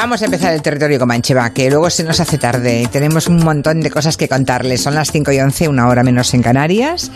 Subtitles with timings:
[0.00, 3.26] vamos a empezar el territorio Comanche, va, que luego se nos hace tarde y tenemos
[3.26, 4.80] un montón de cosas que contarles.
[4.80, 7.10] Son las 5 y 11, una hora menos en Canarias.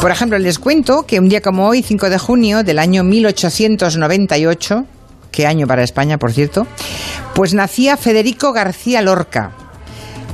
[0.00, 4.84] Por ejemplo, les cuento que un día como hoy, 5 de junio del año 1898,
[5.30, 6.66] qué año para España, por cierto,
[7.36, 9.52] pues nacía Federico García Lorca.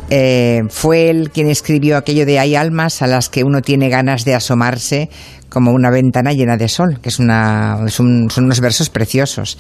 [0.09, 4.25] Eh, fue él quien escribió aquello de hay almas a las que uno tiene ganas
[4.25, 5.11] de asomarse
[5.53, 9.59] como una ventana llena de sol, que es una, son unos versos preciosos.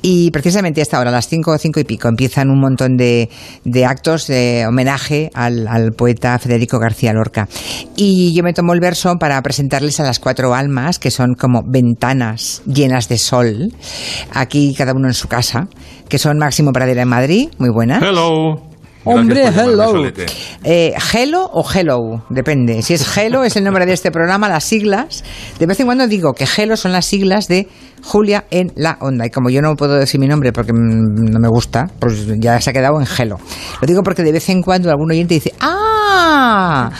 [0.00, 3.28] Y precisamente hasta ahora, a las cinco o cinco y pico, empiezan un montón de,
[3.84, 7.48] actos de homenaje al, poeta Federico García Lorca.
[7.96, 11.62] Y yo me tomo el verso para presentarles a las cuatro almas, que son como
[11.66, 13.72] ventanas llenas de sol,
[14.32, 15.66] aquí cada uno en su casa,
[16.08, 17.98] que son Máximo Pradera en Madrid, muy buena.
[17.98, 18.71] Hello.
[19.04, 20.06] Hombre, hello.
[20.62, 22.82] Eh, hello o hello, depende.
[22.82, 25.24] Si es hello es el nombre de este programa, las siglas.
[25.58, 27.68] De vez en cuando digo que hello son las siglas de
[28.02, 29.26] Julia en la onda.
[29.26, 32.70] Y como yo no puedo decir mi nombre porque no me gusta, pues ya se
[32.70, 33.38] ha quedado en hello.
[33.80, 36.90] Lo digo porque de vez en cuando algún oyente dice, ¡ah!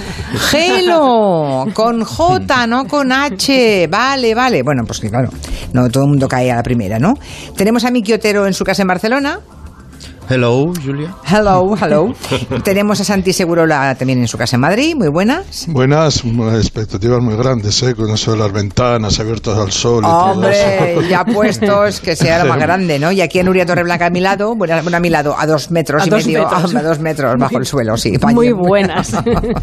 [0.52, 3.88] Hello, con J, no con H.
[3.88, 4.62] Vale, vale.
[4.62, 5.30] Bueno, pues claro,
[5.72, 7.14] no todo el mundo cae a la primera, ¿no?
[7.56, 9.40] Tenemos a Miki Otero en su casa en Barcelona.
[10.28, 11.14] Hello, Julia.
[11.24, 12.14] Hello, hello.
[12.64, 15.66] Tenemos a Santi Segurola también en su casa en Madrid, muy buenas.
[15.68, 17.94] Buenas, expectativas muy grandes, ¿eh?
[17.94, 20.04] Con eso de las ventanas abiertas al sol.
[20.04, 23.10] Y Hombre, ya puestos que sea más grande, ¿no?
[23.10, 26.06] Y aquí en Uria Torreblanca a mi lado, bueno, a mi lado, a dos metros
[26.06, 28.12] y medio, A, dos metros bajo el suelo, sí.
[28.32, 29.12] Muy buenas.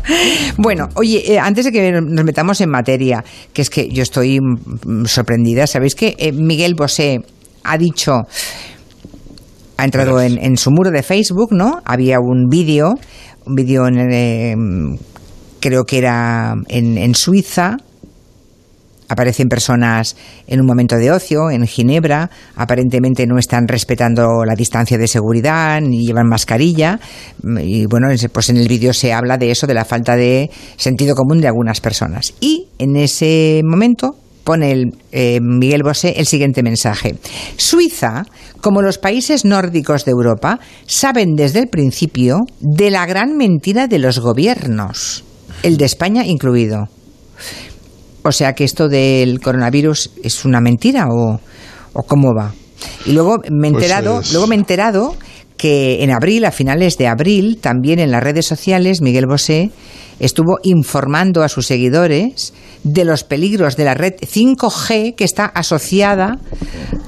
[0.57, 4.39] bueno, oye, eh, antes de que nos metamos en materia, que es que yo estoy
[4.41, 7.21] mm, sorprendida, ¿sabéis que eh, Miguel Bosé
[7.63, 8.23] ha dicho
[9.79, 11.81] ha entrado en, su muro de Facebook, ¿no?
[11.85, 12.95] Había un vídeo,
[13.45, 14.55] un vídeo en, eh,
[15.61, 17.77] creo que era en, Suiza,
[19.07, 24.97] aparecen personas en un momento de ocio, en Ginebra, aparentemente no están respetando la distancia
[24.97, 26.99] de seguridad ni llevan mascarilla.
[27.61, 31.15] Y bueno, pues en el vídeo se habla de eso, de la falta de sentido
[31.15, 32.33] común de algunas personas.
[32.41, 34.17] Y en ese momento
[34.49, 37.17] pone el, eh, Miguel Bosé el siguiente mensaje.
[37.55, 38.25] Suiza,
[38.61, 43.99] como los países nórdicos de Europa, saben desde el principio de la gran mentira de
[43.99, 45.23] los gobiernos,
[45.61, 46.87] el de España incluido.
[48.23, 51.39] O sea que esto del coronavirus es una mentira o,
[51.93, 52.51] o cómo va.
[53.05, 55.15] Y luego me he pues enterado, luego me he enterado
[55.59, 59.71] que en abril, a finales de abril, también en las redes sociales, Miguel Bosé
[60.21, 62.53] estuvo informando a sus seguidores
[62.83, 66.39] de los peligros de la red 5G que está asociada,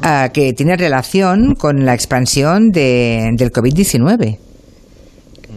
[0.02, 4.38] a que tiene relación con la expansión de, del COVID-19.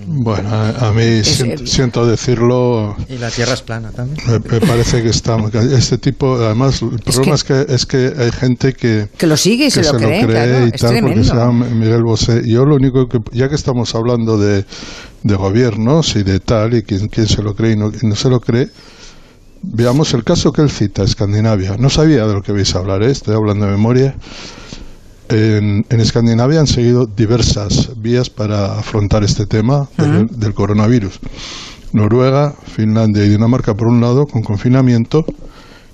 [0.06, 2.96] Bueno, a, mí siento, decirlo.
[3.08, 4.18] Y la Tierra es plana también.
[4.26, 5.54] Me, parece que estamos.
[5.54, 9.08] Este tipo, además, el problema es que, es que, hay gente que.
[9.16, 12.42] Que lo sigue y se, lo, cree, y tal, porque se llama Miguel Bosé.
[12.46, 13.20] Yo lo único que.
[13.32, 14.64] Ya que estamos hablando de,
[15.22, 18.28] de gobiernos y de tal, y quién, quién se lo cree y no, no se
[18.28, 18.68] lo cree.
[19.62, 21.76] Veamos el caso que él cita, Escandinavia.
[21.78, 23.10] No sabía de lo que vais a hablar, ¿eh?
[23.10, 24.14] estoy hablando de memoria.
[25.28, 31.18] En, Escandinavia han seguido diversas vías para afrontar este tema del, coronavirus.
[31.92, 35.24] Noruega, Finlandia y Dinamarca por un lado con confinamiento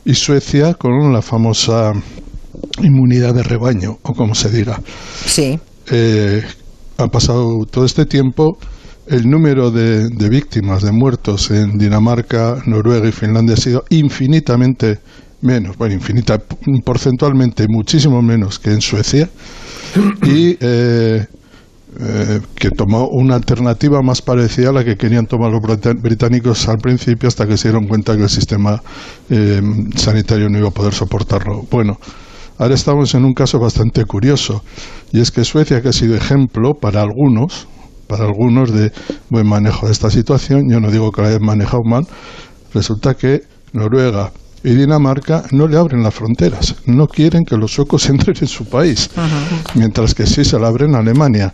[0.05, 1.93] y Suecia con la famosa
[2.83, 4.81] inmunidad de rebaño o como se dirá.
[5.27, 5.59] Sí.
[5.91, 6.43] Eh,
[6.97, 8.59] ha pasado todo este tiempo
[9.07, 15.01] el número de, de, víctimas, de muertos en Dinamarca, Noruega y Finlandia ha sido infinitamente
[15.43, 16.39] menos, bueno, infinita,
[16.85, 19.29] porcentualmente muchísimo menos que en Suecia,
[20.23, 21.27] y eh,
[21.99, 25.61] eh, que tomó una alternativa más parecida a la que querían tomar los
[26.01, 28.81] británicos al principio hasta que se dieron cuenta que el sistema
[29.29, 29.61] eh,
[29.97, 31.63] sanitario no iba a poder soportarlo.
[31.71, 31.99] Bueno,
[32.59, 34.63] ahora estamos en un caso bastante curioso,
[35.13, 37.67] y es que Suecia, que ha sido ejemplo para algunos,
[38.07, 38.93] para algunos de
[39.29, 42.07] buen manejo de esta situación, yo no digo que la hayan manejado mal,
[42.73, 48.09] resulta que Noruega, y Dinamarca no le abren las fronteras, no quieren que los suecos
[48.11, 49.11] entren en su país,
[49.75, 51.53] mientras que sí se la abren a Alemania.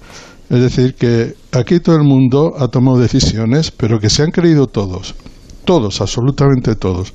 [0.49, 4.67] Es decir, que aquí todo el mundo ha tomado decisiones, pero que se han creído
[4.67, 5.15] todos,
[5.65, 7.13] todos, absolutamente todos,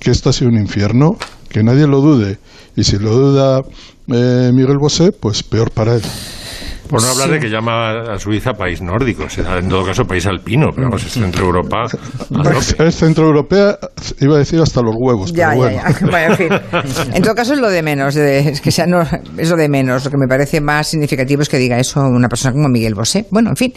[0.00, 1.16] que esto ha sido un infierno,
[1.48, 2.38] que nadie lo dude.
[2.76, 3.62] Y si lo duda
[4.08, 6.02] eh, Miguel Bosé, pues peor para él.
[6.88, 10.26] Por no hablar de que llama a Suiza país nórdico, sea, en todo caso país
[10.26, 11.86] alpino, pero vamos, es centro Europa.
[12.78, 13.78] Es centro europea,
[14.20, 15.32] iba a decir hasta los huevos.
[15.32, 15.60] Ya, pero
[16.10, 16.28] bueno.
[16.28, 16.48] en fin.
[17.14, 19.02] En todo caso es lo de menos, es que sea no,
[19.36, 20.04] es lo de menos.
[20.04, 23.26] Lo que me parece más significativo es que diga eso una persona como Miguel Bosé.
[23.30, 23.72] Bueno, en fin.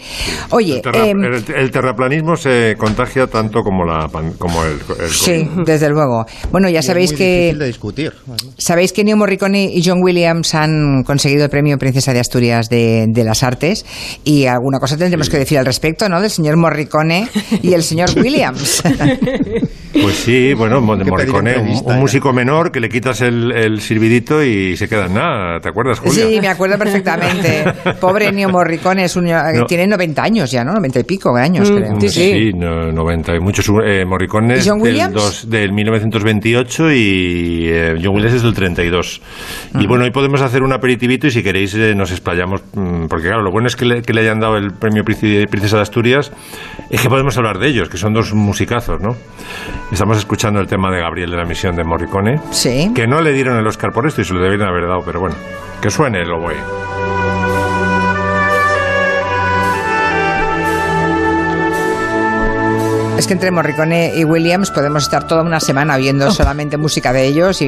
[0.50, 4.08] Oye, el, em, terraplanismo se contagia tanto como la
[4.38, 4.78] como el,
[5.10, 6.24] Sí, desde luego.
[6.50, 8.12] Bueno, ya sabéis que de discutir.
[8.58, 12.97] Sabéis que Neo Morricone y John Williams han conseguido el premio Princesa de Asturias de
[13.06, 13.84] de, de las artes
[14.24, 16.20] y alguna cosa tendremos que decir al respecto, ¿no?
[16.20, 17.28] Del señor Morricone
[17.62, 18.82] y el señor Williams.
[19.92, 24.88] Pues sí, bueno, Morricone, un, músico menor que le quitas el, el silbidito y se
[24.88, 25.60] queda en nada.
[25.60, 26.26] ¿Te acuerdas, Julia?
[26.26, 27.64] Sí, me acuerdo perfectamente.
[28.00, 29.28] Pobre Nio Morricone, es un,
[29.66, 30.72] tiene 90 años ya, ¿no?
[30.74, 32.00] 90 y pico años, mm, creo.
[32.00, 33.68] Sí, sí, 90 y muchos.
[33.84, 39.20] Eh, Morricone es del, del 1928 y eh, John Williams es del 32.
[39.80, 43.26] Y bueno, hoy podemos hacer un aperitivito y si queréis eh, nos explayamos, mm, porque
[43.26, 46.32] claro, lo bueno es que le, que le hayan dado el premio Princesa de Asturias,
[46.90, 49.16] es que podemos hablar de ellos, que son dos musicazos, ¿no?
[49.90, 52.40] Estamos escuchando el tema de Gabriel de la misión de Morricone.
[52.50, 52.92] Sí.
[52.94, 55.20] Que no le dieron el Oscar por esto y se lo debieron haber dado, pero
[55.20, 55.36] bueno,
[55.80, 56.87] que suene el oboe.
[63.18, 67.26] Es que entre Morricone y Williams podemos estar toda una semana viendo solamente música de
[67.26, 67.64] ellos y,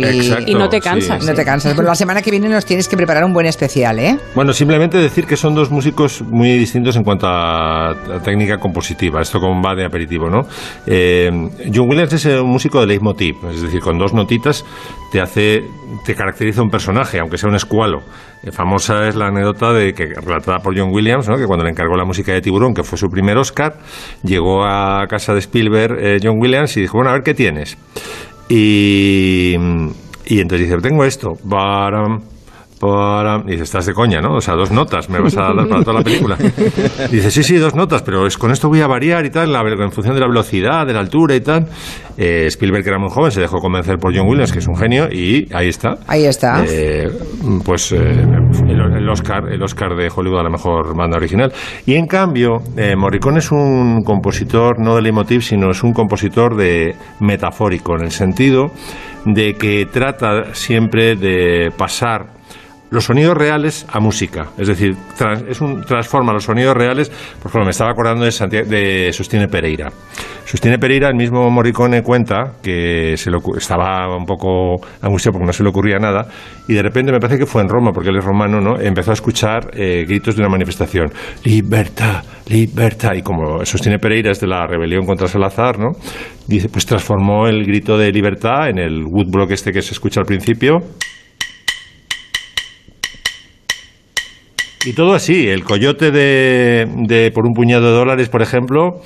[0.47, 1.27] y no te cansas.
[1.27, 1.75] No te cansas.
[1.75, 4.17] Pero la semana que viene nos tienes que preparar un buen especial, ¿eh?
[4.37, 9.21] Bueno, simplemente decir que son dos músicos muy distintos en cuanto a, técnica compositiva.
[9.21, 10.43] Esto como va de aperitivo, ¿no?
[10.87, 11.29] Eh,
[11.75, 14.65] John Williams es un músico de leitmotiv, es decir, con dos notitas
[15.11, 15.65] te hace,
[16.05, 18.03] te caracteriza un personaje, aunque sea un escualo.
[18.43, 21.37] Eh, famosa es la anécdota de que relatada por John Williams, ¿no?
[21.37, 23.75] que cuando le encargó la música de Tiburón, que fue su primer Oscar,
[24.23, 27.77] llegó a casa de Spielberg eh, John Williams y dijo, bueno, a ver qué tienes.
[28.49, 29.55] Y,
[30.27, 31.35] y entonces dice, tengo esto.
[32.83, 34.37] Y dice, estás de coña, ¿no?
[34.37, 36.37] O sea, dos notas, me vas a dar para toda la película.
[37.11, 39.93] dice, sí, sí, dos notas, pero es, con esto voy a variar y tal, en
[39.93, 41.67] función de la velocidad, de la altura y tal.
[42.17, 44.77] Eh, Spielberg, que era muy joven, se dejó convencer por John Williams, que es un
[44.77, 45.97] genio, y ahí está.
[46.07, 46.65] Ahí está.
[46.67, 47.09] Eh,
[47.65, 51.53] pues eh, el, Oscar, el Oscar de Hollywood a la mejor banda original.
[51.85, 52.63] Y en cambio,
[52.97, 58.11] Morricone es un compositor no de leitmotiv, sino es un compositor de metafórico, en el
[58.11, 58.71] sentido
[59.25, 62.40] de que trata siempre de pasar
[62.91, 64.51] los sonidos reales a música.
[64.59, 64.97] Es decir,
[65.49, 67.09] es un, transforma los sonidos reales.
[67.09, 69.91] Por ejemplo, me estaba acordando de, Santiago, de Pereira.
[70.45, 75.63] Sustine Pereira, el mismo Morricone cuenta que se estaba un poco angustiado porque no se
[75.63, 76.27] le ocurría nada
[76.67, 78.81] y de repente me parece que fue en Roma, porque él es romano, ¿no?
[78.81, 81.13] Empezó a escuchar eh, gritos de una manifestación.
[81.45, 83.13] Libertad, libertad.
[83.15, 85.93] Y como Sustine Pereira es de la rebelión contra Salazar, ¿no?
[86.49, 90.27] Dice, pues transformó el grito de libertad en el woodblock este que se escucha al
[90.27, 90.79] principio
[94.85, 99.01] Y todo así, el coyote de, de por un puñado de dólares, por ejemplo,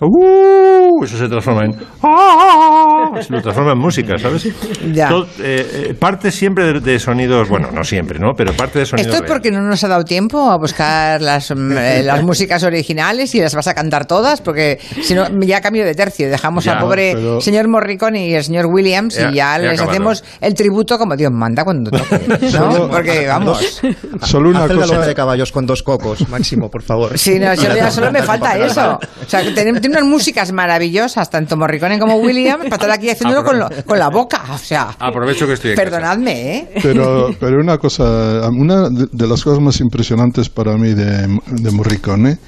[0.00, 1.02] ¡Uh!
[1.04, 1.74] Eso se transforma en.
[2.02, 3.12] ¡Ah!
[3.20, 4.48] Se lo transforma en música, ¿sabes?
[4.92, 5.08] Ya.
[5.38, 8.32] Eh, eh, parte siempre de, sonidos, bueno, no siempre, ¿no?
[8.36, 9.12] Pero parte de sonidos.
[9.12, 12.62] Esto es porque no nos ha dado tiempo a buscar las, mm, eh, las músicas
[12.62, 16.28] originales y las vas a cantar todas, porque si no, ya cambio de tercio.
[16.28, 20.98] Dejamos al pobre señor Morricone y el señor Williams y ya les hacemos el tributo
[20.98, 22.20] como Dios manda cuando toque.
[22.52, 22.88] ¿no?
[22.90, 23.80] porque vamos.
[24.22, 25.00] Solo una cosa.
[25.06, 27.18] de caballos con dos cocos, máximo, por favor.
[27.18, 28.98] Sí, no, solo, solo me falta eso.
[28.98, 33.44] O sea, tenemos tiene unas músicas maravillosas, tanto Morricone como Williams, para estar aquí haciéndolo
[33.44, 34.42] con, con, la boca.
[34.52, 36.68] O sea, aprovecho que estoy Perdonadme, ¿eh?
[36.82, 42.38] Pero, pero una cosa, una de las cosas más impresionantes para mí de, de Morricone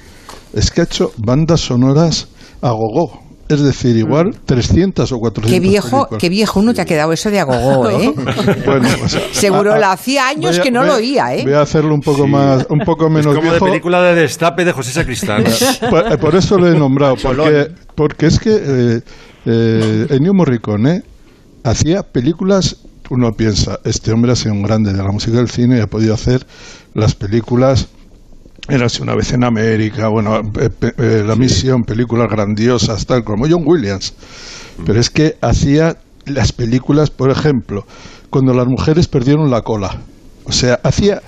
[0.53, 2.27] es que ha hecho bandas sonoras
[2.61, 3.28] a gogo.
[3.49, 7.31] Es decir, igual 300 o 400 Qué viejo, qué viejo uno te ha quedado eso
[7.31, 8.13] de agogó, ¿eh?
[8.65, 8.87] bueno,
[9.31, 11.43] Seguro, la hacía años que no lo oía, ¿eh?
[11.43, 14.65] Voy a hacerlo un poco más, un poco menos es como de película de destape
[14.65, 15.43] de José Sacristán.
[16.09, 19.01] Eh, por, eso lo he nombrado, porque, porque es que eh,
[19.45, 21.03] eh, Ennio Morricone
[21.63, 22.77] hacía películas
[23.09, 25.87] uno piensa, este hombre ha sido un grande de la música del cine y ha
[25.87, 26.45] podido hacer
[26.93, 27.87] las películas
[28.69, 34.13] Érase una vez en América, bueno, eh, La Misión, películas grandiosas, tal como John Williams.
[34.85, 37.85] Pero es que hacía las películas, por ejemplo,
[38.29, 39.99] cuando las mujeres perdieron la cola.
[40.45, 41.21] O sea, hacía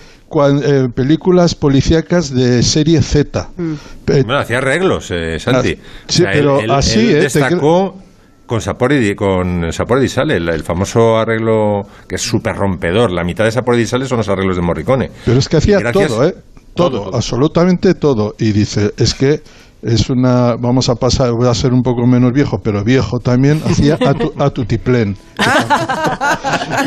[0.64, 3.50] eh, películas policíacas de serie Z.
[3.58, 3.74] Mm.
[4.06, 5.76] bueno, hacía arreglos, eh, Santi.
[6.08, 7.96] sí, pero así, destacó
[8.46, 13.12] con Sapori, con Sapori Sale, el, el, famoso arreglo que es súper rompedor.
[13.12, 15.10] La mitad de Sapori Sale son los arreglos de Morricone.
[15.26, 16.36] Pero es que hacía todo, ¿eh?
[16.74, 18.36] Todo, absolutamente todo.
[18.40, 19.42] Y dice, es que
[19.82, 23.62] es una, vamos a pasar, voy a ser un poco menos viejo, pero viejo también,
[23.66, 25.18] hacía a, tu, a tutiplén.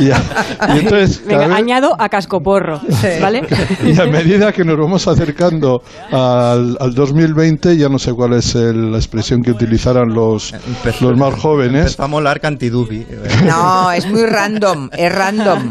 [0.01, 0.11] y,
[0.79, 2.81] entonces, Venga, añado a cascoporro,
[3.21, 3.43] ¿vale?
[3.85, 5.83] Y a medida que nos vamos acercando
[6.13, 10.55] al, al 2020, ya no sé cuál es la expresión que utilizaran los,
[11.01, 11.99] los más jóvenes.
[11.99, 13.07] a molar cantidubi.
[13.45, 15.71] No, es muy random, es random.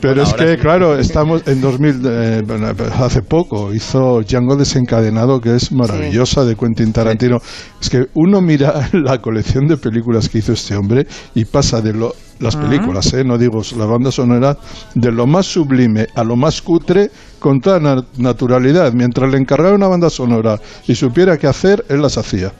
[0.00, 2.42] Pero es que, claro, estamos en 2000, eh,
[2.98, 7.38] hace poco, hizo Django desencadenado, que es maravillosa, de Quentin Tarantino.
[7.80, 11.94] Es que uno mira la colección de películas que hizo este hombre y pasa de
[11.94, 13.24] lo, las películas, ¿eh?
[13.24, 14.58] no digo la banda sonora,
[14.94, 18.92] de lo más sublime a lo más cutre con toda naturalidad.
[18.92, 22.52] Mientras le encargara una banda sonora y supiera qué hacer, él las hacía.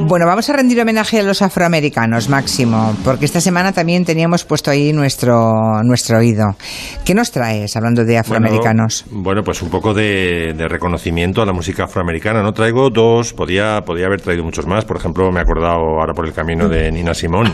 [0.00, 4.70] Bueno, vamos a rendir homenaje a los afroamericanos, Máximo, porque esta semana también teníamos puesto
[4.70, 6.56] ahí nuestro, nuestro oído.
[7.04, 9.04] ¿Qué nos traes hablando de afroamericanos?
[9.10, 12.42] Bueno, pues un poco de, reconocimiento a la música afroamericana.
[12.42, 14.84] No traigo dos, podía, podía haber traído muchos más.
[14.84, 17.52] Por ejemplo, me he acordado ahora por el camino de Nina Simón,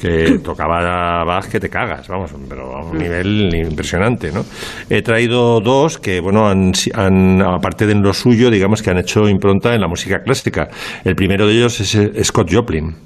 [0.00, 4.44] que tocaba Bach que te cagas, vamos, pero a un nivel impresionante, ¿no?
[4.88, 9.28] He traído dos que, bueno, han, han, aparte de lo suyo, digamos que han hecho
[9.28, 10.68] impronta en la música clásica.
[11.04, 12.96] El primero de ellos es eh, Scott Joplin.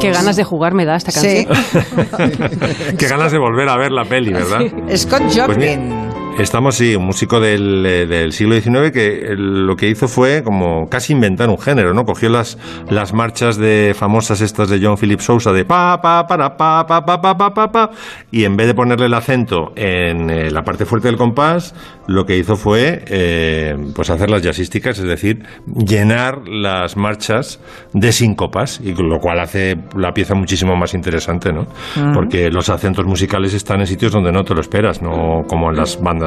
[0.00, 1.46] Qué ganas de jugar me da esta canción.
[2.98, 4.60] Qué ganas de volver a ver la peli, ¿verdad?
[4.96, 6.11] Scott pues Joplin.
[6.38, 10.88] Estamos, sí, un músico del, eh, del, siglo XIX que lo que hizo fue como
[10.88, 12.04] casi inventar un género, ¿no?
[12.04, 12.58] Cogió las,
[12.88, 17.04] las marchas de famosas estas de John Philip Sousa de pa, pa, para, pa, pa,
[17.04, 17.90] pa, pa, pa, pa, pa,
[18.30, 21.74] y en vez de ponerle el acento en eh, la parte fuerte del compás,
[22.06, 27.60] lo que hizo fue eh, pues hacer las jazzísticas, es decir, llenar las marchas
[27.92, 31.66] de síncopas, y lo cual hace la pieza muchísimo más interesante, ¿no?
[32.14, 35.76] Porque los acentos musicales están en sitios donde no te lo esperas, no como en
[35.76, 36.21] las bandas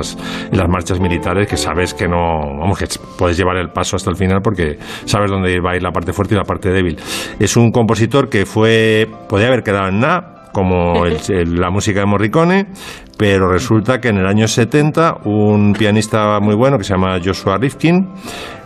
[0.52, 2.88] y las marchas militares que sabes que no, vamos, que
[3.18, 6.14] puedes llevar el paso hasta el final porque sabes dónde va a ir la parte
[6.14, 6.98] fuerte y la parte débil.
[7.40, 12.68] Es un compositor que fue, podía haber quedado en nada, como la música de Morricone,
[13.18, 17.58] pero resulta que en el año 70 un pianista muy bueno que se llama Joshua
[17.58, 18.10] Rifkin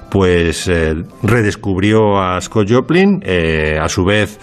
[0.09, 4.39] pues eh, redescubrió a Scott Joplin, eh, a su vez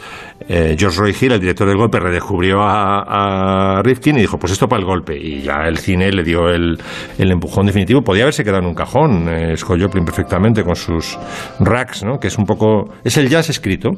[0.48, 4.68] eh, George Roy Hill, el director del golpe, redescubrió a, Rifkin y dijo, pues esto
[4.68, 5.16] para el golpe.
[5.16, 6.78] Y ya el cine le dio el,
[7.18, 8.02] empujón definitivo.
[8.02, 11.18] Podía haberse quedado en un cajón, eh, Scott Joplin perfectamente, con sus
[11.60, 12.18] racks, ¿no?
[12.18, 12.92] que es un poco...
[13.02, 13.90] Es el jazz escrito.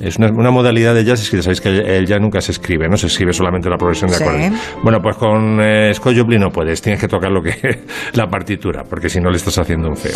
[0.00, 1.42] Es una, modalidad de jazz escrito.
[1.44, 4.52] Sabéis que el, jazz nunca se escribe, no se escribe solamente la progresión de acordes.
[4.82, 6.82] Bueno, pues con eh, Scott Joplin no puedes.
[6.82, 7.54] Tienes que tocar lo que
[8.12, 10.12] la partitura, porque si no le estás haciendo un feo.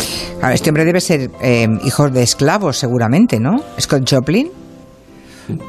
[0.51, 1.29] este hombre debe ser
[1.83, 3.57] hijo de esclavos, seguramente, ¿no?
[3.79, 4.68] Scott Joplin.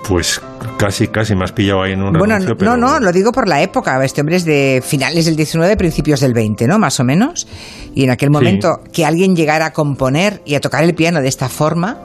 [0.07, 0.41] Pues
[0.79, 3.63] casi, casi me has pillado ahí en un Bueno, no, no, lo digo por la
[3.63, 4.03] época.
[4.05, 6.79] Este hombre es de finales del 19, principios del 20, ¿no?
[6.79, 7.47] Más o menos.
[7.95, 11.29] Y en aquel momento que alguien llegara a componer y a tocar el piano de
[11.29, 11.99] esta forma,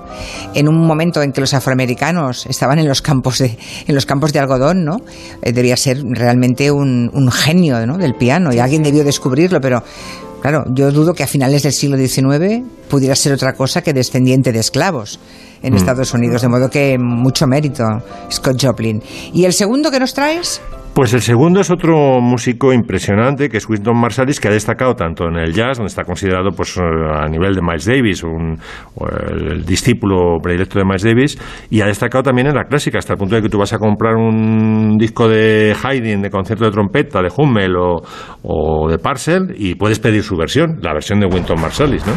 [0.54, 4.34] en un momento en que los afroamericanos estaban en los campos de, en los campos
[4.34, 5.02] de algodón, ¿no?
[5.42, 7.98] Eh, debía ser realmente un, un genio ¿no?
[7.98, 9.84] del piano y alguien debió descubrirlo, pero
[10.46, 14.52] Claro, yo dudo que a finales del siglo XIX pudiera ser otra cosa que descendiente
[14.52, 15.20] de esclavos
[15.64, 15.78] en mm.
[15.78, 17.84] Estados Unidos, de modo que mucho mérito,
[18.32, 19.02] Scott Joplin.
[19.34, 20.62] ¿Y el segundo que nos traes?
[20.96, 25.26] Pues el segundo es otro músico impresionante, que es Winston Marsalis, que ha destacado tanto
[25.26, 28.58] en el jazz, donde está considerado pues, a nivel de Miles Davis, un,
[29.42, 31.38] el discípulo predilecto de Miles Davis,
[31.70, 33.78] y ha destacado también en la clásica, hasta el punto de que tú vas a
[33.78, 38.02] comprar un disco de Haydn, de concierto de trompeta, de Hummel o,
[38.44, 42.14] o de Parcel, y puedes pedir su versión, la versión de Winston Marsalis, ¿no?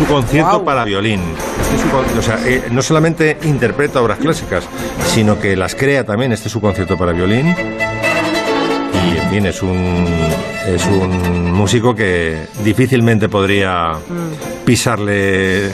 [0.00, 1.20] Su concierto para violín.
[1.74, 4.64] Este o sea, eh, no solamente interpreta obras clásicas,
[5.06, 6.32] sino que las crea también.
[6.32, 7.54] Este es su concierto para violín.
[8.94, 10.06] Y en fin, es un,
[10.66, 14.64] es un músico que difícilmente podría mm.
[14.64, 15.70] pisarle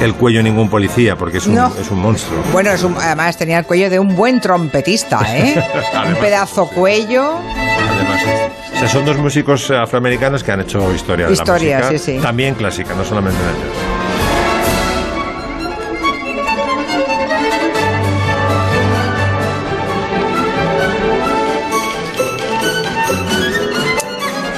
[0.00, 2.42] el cuello ningún policía, porque es un, es un monstruo.
[2.52, 5.64] Bueno, además tenía el cuello de un buen trompetista, ¿eh?
[6.08, 7.36] un pedazo cuello.
[7.36, 8.22] Además,
[8.74, 12.18] o sea, son dos músicos afroamericanos que han hecho historia, de la música, sí, sí.
[12.20, 13.83] también clásica, no solamente en el jazz.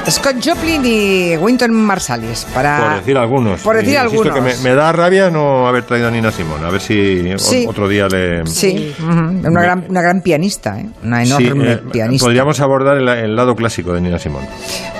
[0.08, 2.46] Scott Joplin y Winton Marsalis.
[2.54, 2.78] Para...
[2.78, 3.60] Por decir algunos.
[3.60, 4.34] Por decir algunos.
[4.34, 6.64] Que me, da rabia no haber traído a Nina Simón.
[6.64, 7.34] A ver si
[7.66, 8.46] otro día le.
[8.46, 10.86] Sí, una, gran, una gran pianista, ¿eh?
[11.02, 12.24] una enorme eh, pianista.
[12.24, 14.44] Podríamos abordar el, lado clásico de Nina Simón.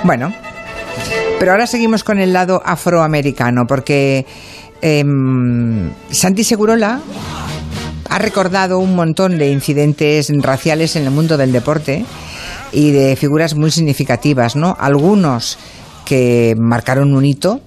[0.03, 0.33] Bueno,
[1.39, 4.25] pero ahora seguimos con el lado afroamericano, porque
[4.81, 6.99] em, Santi Segurola
[8.09, 12.05] ha recordado un montón de incidentes raciales en el mundo del deporte
[12.71, 14.75] y de figuras muy significativas, ¿no?
[14.79, 15.57] Algunos
[16.05, 17.61] que marcaron un hito,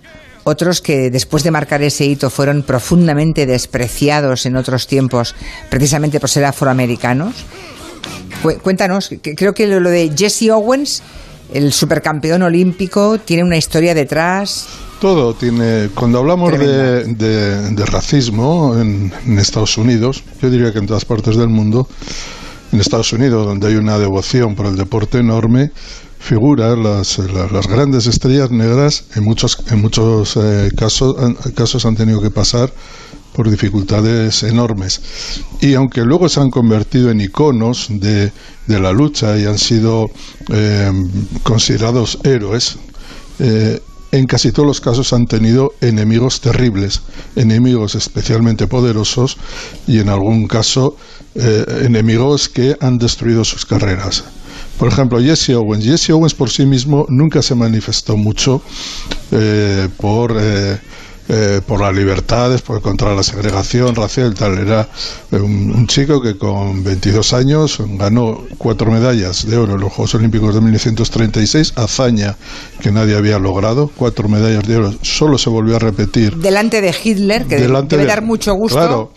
[0.45, 5.35] otros que después de marcar ese hito fueron profundamente despreciados en otros tiempos,
[5.69, 7.35] precisamente por ser afroamericanos.
[8.63, 11.03] Cuéntanos, creo que lo de Jesse Owens,
[11.53, 14.67] el supercampeón olímpico, tiene una historia detrás.
[15.01, 15.91] Todo tiene.
[15.95, 21.87] Cuando hablamos de, racismo en Estados Unidos, yo diría que en todas partes del mundo,
[22.73, 25.71] en Estados Unidos, donde hay una devoción por el deporte enorme,
[26.19, 31.17] figura las, las, grandes estrellas negras en muchos en muchos eh, casos
[31.55, 32.71] casos han tenido que pasar
[33.33, 35.01] por dificultades enormes.
[35.61, 38.33] Y aunque luego se han convertido en iconos de,
[38.67, 40.11] de la lucha y han sido
[40.49, 40.91] eh,
[41.43, 42.77] considerados héroes
[43.39, 43.81] eh,
[44.13, 47.03] en casi todos los casos han tenido enemigos terribles,
[47.37, 49.37] enemigos especialmente poderosos
[49.87, 50.97] y en algún caso
[51.35, 54.25] enemigos que han destruido sus carreras.
[54.81, 55.85] Por ejemplo, Jesse Owens.
[55.85, 58.63] Jesse Owens por sí mismo nunca se manifestó mucho
[59.31, 60.37] eh, por...
[60.41, 60.79] Eh,
[61.33, 64.59] eh, por las libertades, por contra la segregación racial, tal.
[64.59, 64.89] Era
[65.31, 70.57] un, chico que con 22 años ganó cuatro medallas de oro en los Juegos Olímpicos
[70.57, 72.37] de 1936, hazaña
[72.81, 76.35] que nadie había logrado, cuatro medallas de oro, solo se volvió a repetir.
[76.35, 78.77] Delante de Hitler, que debe dar mucho gusto.
[78.77, 79.13] Claro,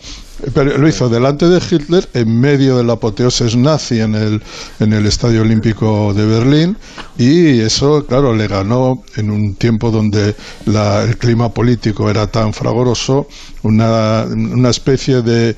[0.52, 4.42] pero lo hizo delante de Hitler, en medio de la apoteosis nazi en el,
[4.80, 6.76] en el Estadio Olímpico de Berlín,
[7.18, 10.34] y eso, claro, le ganó en un tiempo donde
[10.66, 13.28] el clima político era tan fragoroso,
[13.62, 15.56] una, una especie de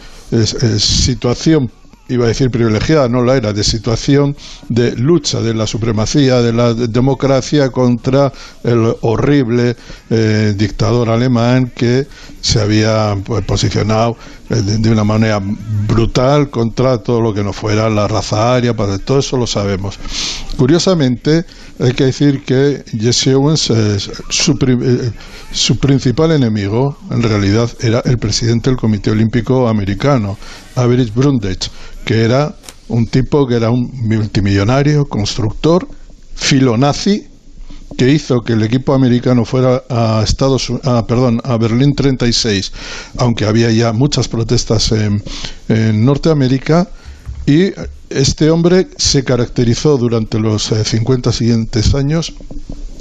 [0.78, 1.70] situación
[2.08, 4.36] iba a decir privilegiada, no la era, de situación
[4.68, 9.76] de lucha de la supremacía de la democracia contra el horrible
[10.10, 12.06] eh, dictador alemán que
[12.40, 14.16] se había pues, posicionado
[14.48, 15.40] de, una manera
[15.88, 19.98] brutal contra todo lo que no fuera la raza aria, para todo eso lo sabemos.
[20.56, 21.44] Curiosamente,
[21.80, 25.12] hay que decir que Jesse Owens, su, eh,
[25.52, 30.38] su principal enemigo, en realidad, era el presidente del Comité Olímpico Americano,
[30.76, 31.70] Average Brundage,
[32.04, 32.54] que era
[32.88, 35.86] un tipo que era un multimillonario, constructor,
[36.34, 37.26] filonazi,
[37.96, 42.72] que hizo que el equipo americano fuera a Estados a, perdón, a Berlín 36,
[43.18, 45.22] aunque había ya muchas protestas en,
[45.68, 46.88] en Norteamérica,
[47.46, 47.72] y
[48.10, 52.34] este hombre se caracterizó durante los 50 eh, siguientes años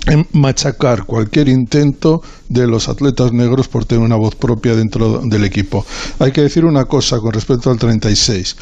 [0.08, 5.44] en machacar cualquier intento de los atletas negros por tener una voz propia dentro del
[5.44, 5.86] equipo.
[6.20, 8.56] Hay que decir una cosa con respecto al 36.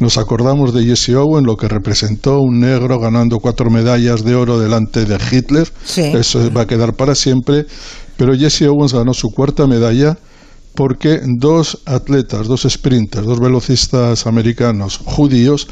[0.00, 4.58] Nos acordamos de Jesse Owen, lo que representó un negro ganando cuatro medallas de oro
[4.58, 5.70] delante de Hitler.
[5.96, 7.66] Eso va a quedar para siempre.
[8.16, 10.18] Pero Jesse Owens ganó su cuarta medalla
[10.74, 15.68] porque dos atletas, dos sprinters, dos velocistas americanos judíos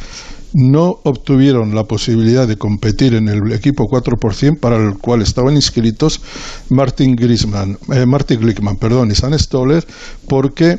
[0.53, 4.17] no obtuvieron la posibilidad de competir en el equipo 4
[4.61, 6.21] para el cual estaban inscritos
[6.69, 9.87] Martin Griezmann, eh, Martin Glickman, perdón, y San Stoller,
[10.29, 10.79] porque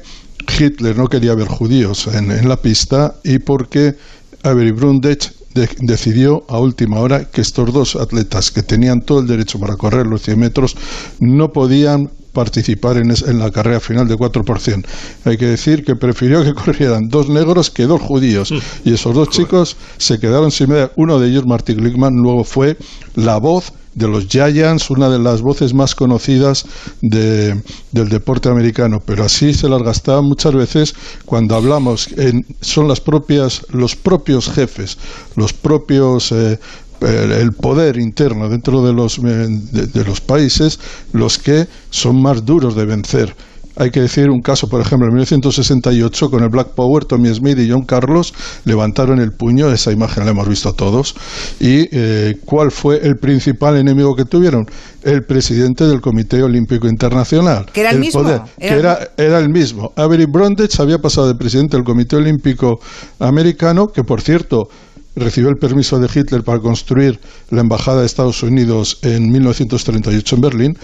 [0.59, 3.95] Hitler no quería ver judíos en, la pista y porque
[4.43, 5.31] Avery Brundage
[5.79, 10.05] decidió a última hora que estos dos atletas que tenían todo el derecho para correr
[10.05, 10.75] los 100 metros
[11.19, 14.85] no podían participar en, en, la carrera final de 4%.
[15.25, 18.53] Hay que decir que prefirió que corrieran dos negros que dos judíos.
[18.85, 20.91] Y esos dos chicos se quedaron sin media.
[20.97, 22.77] Uno de ellos, Martin Glickman, luego fue
[23.15, 26.65] la voz de los Giants, una de las voces más conocidas
[27.01, 27.59] de,
[27.91, 30.93] del deporte americano, pero así se las gastaba muchas veces
[31.25, 34.99] cuando hablamos, en, son las propias, los propios jefes,
[35.35, 36.59] los propios eh,
[37.01, 40.79] el, poder interno dentro de los, eh, de, los países
[41.13, 43.35] los que son más duros de vencer.
[43.79, 47.59] Hay que decir un caso, por ejemplo, en 1968 con el Black Power, Tommy Smith
[47.59, 48.33] y John Carlos
[48.65, 51.13] levantaron el puño, esa imagen la hemos visto todos.
[51.59, 54.65] ¿Y eh, cuál fue el principal enemigo que tuvieron?
[55.03, 57.67] El presidente del Comité Olímpico Internacional.
[57.71, 58.21] Que era el, mismo.
[58.21, 58.45] era...
[58.57, 59.91] Que era, era, el mismo.
[59.95, 62.79] Avery Brundage había pasado de presidente del Comité Olímpico
[63.19, 64.69] Americano, que por cierto
[65.17, 70.41] recibió el permiso de Hitler para construir la embajada de Estados Unidos en 1938 en
[70.41, 70.77] Berlín.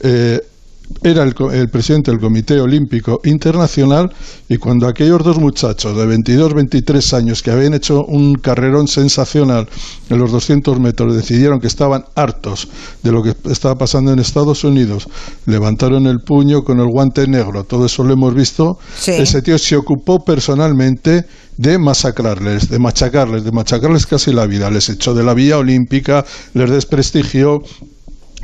[0.00, 0.40] Eh,
[1.02, 4.12] era el, presidente del Comité Olímpico Internacional
[4.48, 9.68] y cuando aquellos dos muchachos de 22, 23 años que habían hecho un carrerón sensacional
[10.10, 12.68] en los 200 metros decidieron que estaban hartos
[13.02, 15.08] de lo que estaba pasando en Estados Unidos,
[15.46, 19.76] levantaron el puño con el guante negro, todo eso lo hemos visto, ese tío se
[19.76, 25.34] ocupó personalmente de masacrarles, de machacarles, de machacarles casi la vida, les echó de la
[25.34, 26.24] vía olímpica,
[26.54, 27.62] les desprestigió,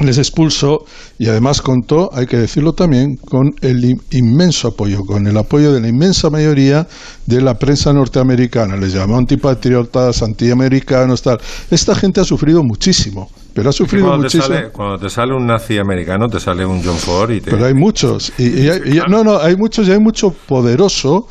[0.01, 0.85] les expulsó
[1.19, 5.81] y además contó, hay que decirlo también, con el inmenso apoyo, con el apoyo de
[5.81, 6.87] la inmensa mayoría
[7.27, 8.77] de la prensa norteamericana.
[8.77, 11.39] Les llamó antipatriotas, antiamericanos, tal.
[11.71, 14.57] Esta gente ha sufrido muchísimo, pero ha sufrido muchísimo.
[14.73, 17.53] cuando te sale un nazi americano, te sale un John Ford y te...
[17.53, 18.33] Pero hay muchos.
[18.39, 18.69] Y,
[19.09, 21.29] no, no, hay muchos y hay mucho poderoso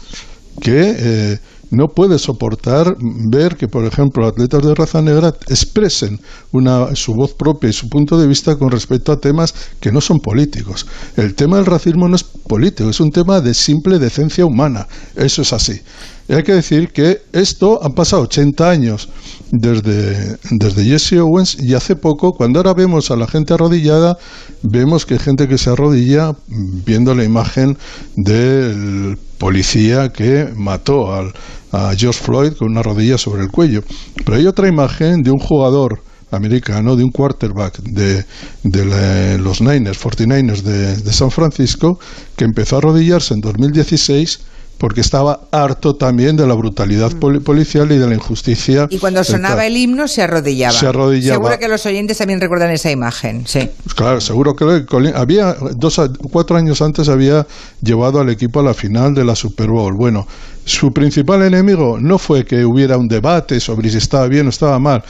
[0.61, 0.95] que...
[0.97, 1.39] Eh,
[1.73, 6.19] no puede soportar ver que, por ejemplo, atletas de raza negra expresen
[6.51, 9.99] una, su voz propia y su punto de vista con respecto a temas que no
[9.99, 10.85] son políticos.
[11.17, 14.87] El tema del racismo no es político, es un tema de simple decencia humana.
[15.15, 15.81] Eso es así.
[16.29, 19.09] Y hay que decir que esto han pasado 80 años
[19.51, 24.17] desde, desde Jesse Owens y hace poco, cuando ahora vemos a la gente arrodillada,
[24.61, 27.77] vemos que hay gente que se arrodilla viendo la imagen
[28.15, 31.33] del policía que mató al,
[31.73, 33.83] a George Floyd con una rodilla sobre el cuello.
[34.23, 38.25] Pero hay otra imagen de un jugador americano, de un quarterback de,
[38.63, 41.99] de los Niners, 49ers de, de San Francisco,
[42.35, 44.39] que empezó a arrodillarse en 2016
[44.83, 47.41] porque estaba harto también de la brutalidad mm.
[47.41, 48.85] policial y de la injusticia.
[48.89, 50.77] Y cuando sonaba el himno se arrodillaba.
[50.77, 51.35] Se arrodillaba.
[51.37, 53.69] Seguro que los oyentes también recuerdan esa imagen, sí.
[53.95, 54.83] Claro, seguro que
[55.15, 57.47] había dos, cuatro años antes había
[57.81, 59.93] llevado al equipo a la final de la Super Bowl.
[59.97, 60.27] Bueno,
[60.65, 64.79] su principal enemigo no fue que hubiera un debate sobre si estaba bien o estaba
[64.79, 65.01] mal.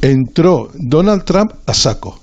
[0.00, 2.18] Entró Donald Trump a saco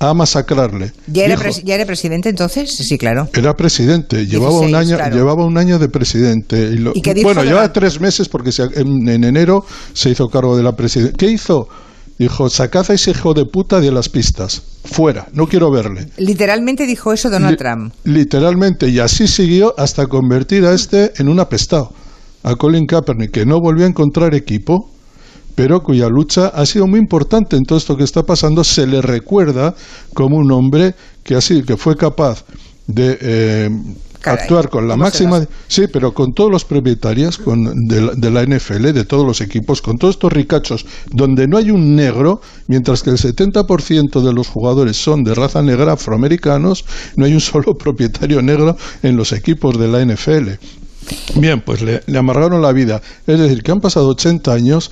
[0.00, 0.92] a masacrarle.
[1.06, 2.74] ¿Ya era, presidente entonces?
[2.74, 3.28] Sí, claro.
[3.34, 6.72] Era presidente, llevaba un año, llevaba un año de presidente.
[6.72, 11.14] Y bueno, llevaba tres meses porque en, enero se hizo cargo de la presidencia.
[11.16, 11.68] ¿Qué hizo?
[12.18, 14.62] Dijo, sacad a ese hijo de puta de las pistas.
[14.84, 16.08] Fuera, no quiero verle.
[16.16, 17.94] Literalmente dijo eso Donald Trump.
[18.04, 21.92] Literalmente, y así siguió hasta convertir a este en un apestado.
[22.42, 24.90] A Colin Kaepernick, que no volvió a encontrar equipo
[25.54, 29.02] pero cuya lucha ha sido muy importante en todo esto que está pasando, se le
[29.02, 29.74] recuerda
[30.14, 32.44] como un hombre que, así, que fue capaz
[32.86, 33.70] de eh,
[34.24, 35.46] actuar con la máxima...
[35.68, 39.98] Sí, pero con todos los propietarios con, de, la, NFL, de todos los equipos, con
[39.98, 44.96] todos estos ricachos, donde no hay un negro, mientras que el 70% de los jugadores
[44.96, 46.84] son de raza negra afroamericanos,
[47.16, 50.50] no hay un solo propietario negro en los equipos de la NFL.
[51.36, 53.00] Bien, pues le, le, amargaron la vida.
[53.26, 54.90] Es decir, que han pasado 80 años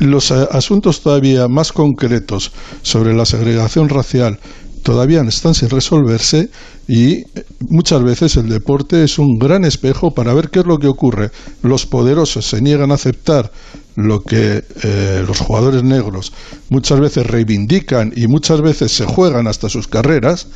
[0.00, 4.38] los eh, asuntos todavía más concretos sobre la segregación racial
[4.82, 6.50] todavía están sin resolverse
[6.88, 7.26] y eh,
[7.68, 11.30] muchas veces el deporte es un gran espejo para ver qué es lo que ocurre.
[11.62, 13.52] Los poderosos se niegan a aceptar
[13.96, 16.32] lo que eh, los jugadores negros
[16.70, 20.48] muchas veces reivindican y muchas veces se juegan hasta sus carreras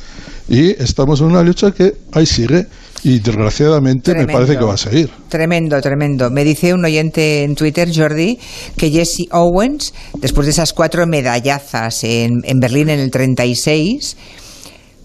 [0.49, 2.67] y estamos en una lucha que ahí sigue
[3.05, 5.11] y desgraciadamente me parece que va a seguir.
[5.29, 6.31] Tremendo, tremendo.
[6.31, 8.39] Me dice un oyente en Twitter, Jordi,
[8.75, 14.17] que Jesse Owens, después de esas cuatro medallazas en, en Berlín en el 36,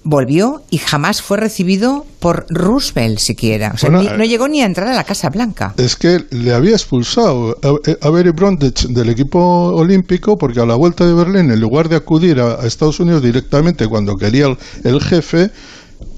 [0.03, 3.73] volvió y jamás fue recibido por Roosevelt siquiera.
[3.75, 5.75] O sea, no llegó ni a entrar a la Casa Blanca.
[5.77, 11.07] Es que le había expulsado a, Barry Brundage del equipo olímpico porque a la vuelta
[11.07, 14.47] de Berlín, en lugar de acudir a, Estados Unidos directamente cuando quería
[14.85, 15.51] el jefe,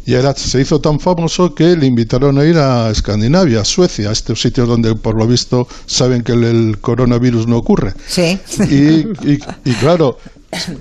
[0.04, 4.08] y era, se hizo tan famoso que le invitaron a ir a Escandinavia, a Suecia,
[4.08, 7.94] a estos sitios donde por lo visto saben que el, coronavirus no ocurre.
[8.06, 8.38] Sí.
[8.70, 10.18] Y, y, claro,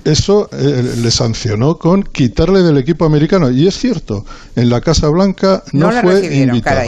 [0.04, 3.50] eso eh, le sancionó con quitarle del equipo americano.
[3.50, 6.82] Y es cierto, en la Casa Blanca no, fue invitado.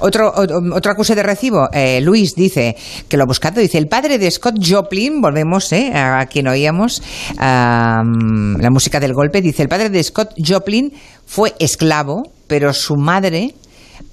[0.00, 2.76] Otro, otro, acuse de recibo, eh, Luis dice
[3.08, 7.02] que lo ha buscado, dice, el padre de Scott Joplin, volvemos eh, a quien oíamos
[7.38, 10.92] la música del golpe, dice, el padre de Scott Joplin
[11.26, 13.54] fue esclavo, pero su madre,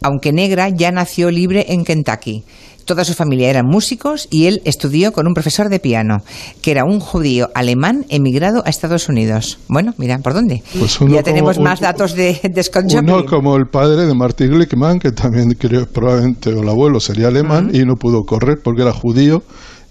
[0.02, 2.44] aunque negra, ya nació libre en Kentucky.
[2.86, 6.24] Toda su familia eran músicos y él estudió con un profesor de piano,
[6.62, 9.60] que era un judío alemán emigrado a Estados Unidos.
[9.67, 10.63] Bueno, mira, ¿por dónde?
[10.78, 13.13] Pues ya tenemos más datos de, Scott Joplin.
[13.13, 17.72] Uno como el padre de Martin Glickman, que también creo probablemente el abuelo sería alemán
[17.74, 19.44] y no pudo correr porque era judío.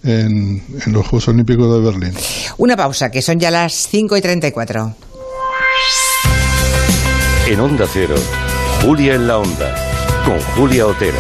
[0.03, 2.15] En, en los Juegos Olímpicos de Berlín.
[2.57, 4.95] Una pausa, que son ya las 5 y 34.
[7.49, 8.15] En Onda Cero,
[8.81, 9.75] Julia en la Onda,
[10.25, 11.19] con Julia Otero.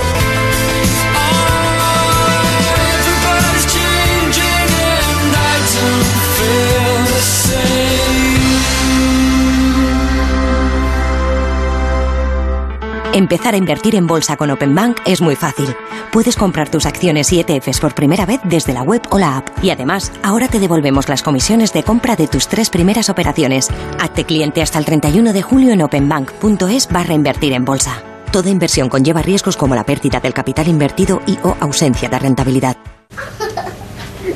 [13.12, 15.74] Empezar a invertir en bolsa con Open Bank es muy fácil.
[16.12, 19.48] Puedes comprar tus acciones y ETFs por primera vez desde la web o la app.
[19.64, 23.68] Y además, ahora te devolvemos las comisiones de compra de tus tres primeras operaciones.
[23.98, 28.00] Hazte cliente hasta el 31 de julio en openbank.es barra invertir en bolsa.
[28.30, 32.76] Toda inversión conlleva riesgos como la pérdida del capital invertido y o ausencia de rentabilidad.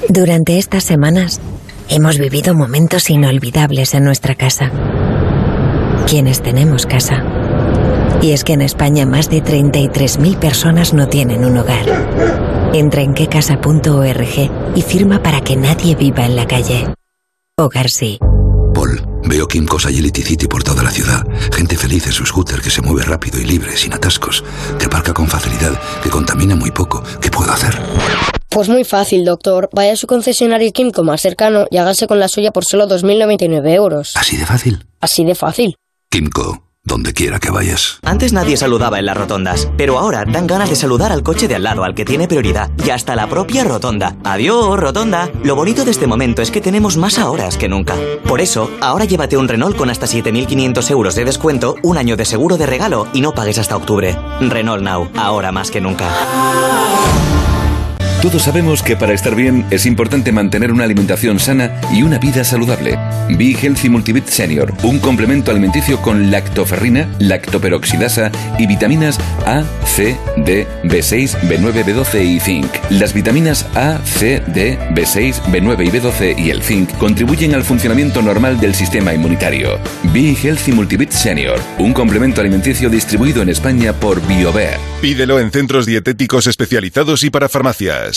[0.08, 1.40] Durante estas semanas
[1.88, 4.72] hemos vivido momentos inolvidables en nuestra casa.
[6.08, 7.22] Quienes tenemos casa
[8.24, 11.84] y es que en España más de 33.000 personas no tienen un hogar.
[12.72, 16.86] Entra en quecasa.org y firma para que nadie viva en la calle.
[17.58, 18.18] Hogar sí.
[19.26, 21.22] Veo Kimco Agility City por toda la ciudad.
[21.52, 24.44] Gente feliz en su scooter que se mueve rápido y libre, sin atascos,
[24.78, 27.02] que aparca con facilidad, que contamina muy poco.
[27.20, 27.74] ¿Qué puedo hacer?
[28.48, 29.68] Pues muy fácil, doctor.
[29.72, 33.74] Vaya a su concesionario Kimco más cercano y hágase con la suya por solo 2.099
[33.74, 34.12] euros.
[34.14, 34.86] ¿Así de fácil?
[35.00, 35.76] Así de fácil.
[36.10, 37.98] Kimco, donde quiera que vayas.
[38.02, 41.54] Antes nadie saludaba en las rotondas, pero ahora dan ganas de saludar al coche de
[41.54, 44.16] al lado, al que tiene prioridad, y hasta la propia rotonda.
[44.24, 45.30] Adiós, rotonda.
[45.42, 47.94] Lo bonito de este momento es que tenemos más horas que nunca.
[48.28, 52.24] Por eso, ahora llévate un Renault con hasta 7.500 euros de descuento, un año de
[52.24, 54.16] seguro de regalo y no pagues hasta octubre.
[54.40, 56.08] Renault Now, ahora más que nunca.
[58.24, 62.42] Todos sabemos que para estar bien es importante mantener una alimentación sana y una vida
[62.42, 62.98] saludable.
[63.28, 70.66] Be Healthy Multivit Senior, un complemento alimenticio con lactoferrina, lactoperoxidasa y vitaminas A, C, D,
[70.84, 72.72] B6, B9, B12 y zinc.
[72.88, 78.22] Las vitaminas A, C, D, B6, B9 y B12 y el zinc contribuyen al funcionamiento
[78.22, 79.78] normal del sistema inmunitario.
[80.14, 84.78] Be Healthy Multivit Senior, un complemento alimenticio distribuido en España por BioVer.
[85.02, 88.13] Pídelo en centros dietéticos especializados y para farmacias.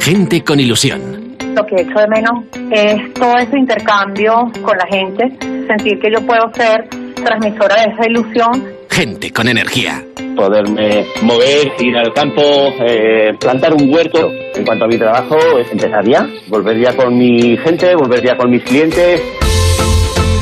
[0.00, 1.36] Gente con ilusión.
[1.54, 5.24] Lo que echo de menos es todo ese intercambio con la gente,
[5.66, 8.64] sentir que yo puedo ser transmisora de esa ilusión.
[8.90, 10.04] Gente con energía.
[10.36, 12.42] Poderme mover, ir al campo,
[12.86, 14.30] eh, plantar un huerto.
[14.54, 18.36] En cuanto a mi trabajo, es empezar ya, volver ya con mi gente, volver ya
[18.36, 19.22] con mis clientes.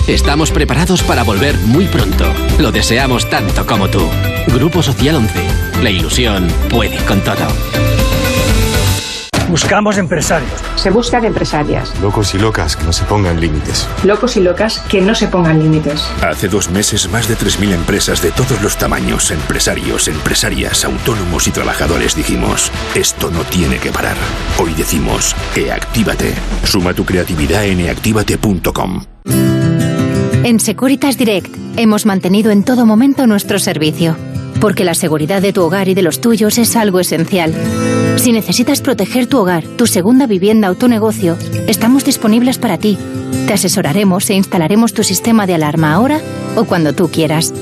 [0.08, 2.24] Estamos preparados para volver muy pronto.
[2.58, 4.02] Lo deseamos tanto como tú.
[4.48, 5.40] Grupo Social 11.
[5.82, 7.93] La ilusión puede con todo.
[9.54, 10.50] Buscamos empresarios.
[10.74, 11.94] Se buscan empresarias.
[12.00, 13.86] Locos y locas que no se pongan límites.
[14.02, 16.10] Locos y locas que no se pongan límites.
[16.20, 21.52] Hace dos meses, más de 3.000 empresas de todos los tamaños, empresarios, empresarias, autónomos y
[21.52, 24.16] trabajadores dijimos, esto no tiene que parar.
[24.58, 26.34] Hoy decimos, eactívate.
[26.64, 29.04] Suma tu creatividad en eactívate.com.
[30.42, 34.16] En Securitas Direct hemos mantenido en todo momento nuestro servicio,
[34.64, 37.52] porque la seguridad de tu hogar y de los tuyos es algo esencial.
[38.16, 41.36] Si necesitas proteger tu hogar, tu segunda vivienda o tu negocio,
[41.68, 42.96] estamos disponibles para ti.
[43.46, 46.18] Te asesoraremos e instalaremos tu sistema de alarma ahora
[46.56, 47.52] o cuando tú quieras.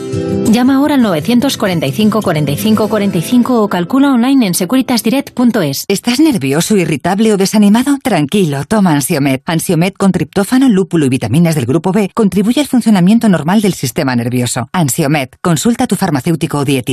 [0.44, 5.86] Llama ahora al 945 45 45 o calcula online en securitasdirect.es.
[5.88, 7.96] ¿Estás nervioso, irritable o desanimado?
[8.02, 9.42] Tranquilo, toma Ansiomet.
[9.46, 14.14] Ansiomet con triptófano, lúpulo y vitaminas del grupo B contribuye al funcionamiento normal del sistema
[14.14, 14.68] nervioso.
[14.72, 16.91] Ansiomet, consulta a tu farmacéutico o dietista.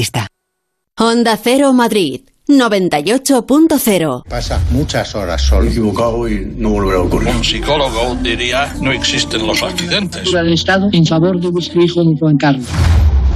[0.98, 5.64] Onda Cero Madrid 98.0 Pasa muchas horas solo.
[5.64, 7.36] Me he equivocado y no volverá a ocurrir.
[7.36, 10.34] Un psicólogo diría no existen los accidentes.
[10.34, 12.68] El Estado en favor de vuestro hijo Juan Carlos.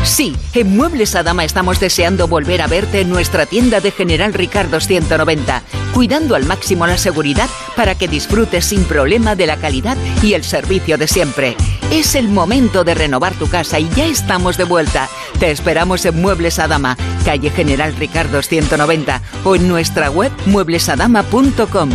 [0.05, 4.79] Sí, en Muebles Adama estamos deseando volver a verte en nuestra tienda de General Ricardo
[4.79, 5.63] 190,
[5.95, 10.43] cuidando al máximo la seguridad para que disfrutes sin problema de la calidad y el
[10.43, 11.57] servicio de siempre.
[11.91, 15.09] Es el momento de renovar tu casa y ya estamos de vuelta.
[15.39, 21.89] Te esperamos en Muebles Adama, calle General Ricardo 190 o en nuestra web mueblesadama.com.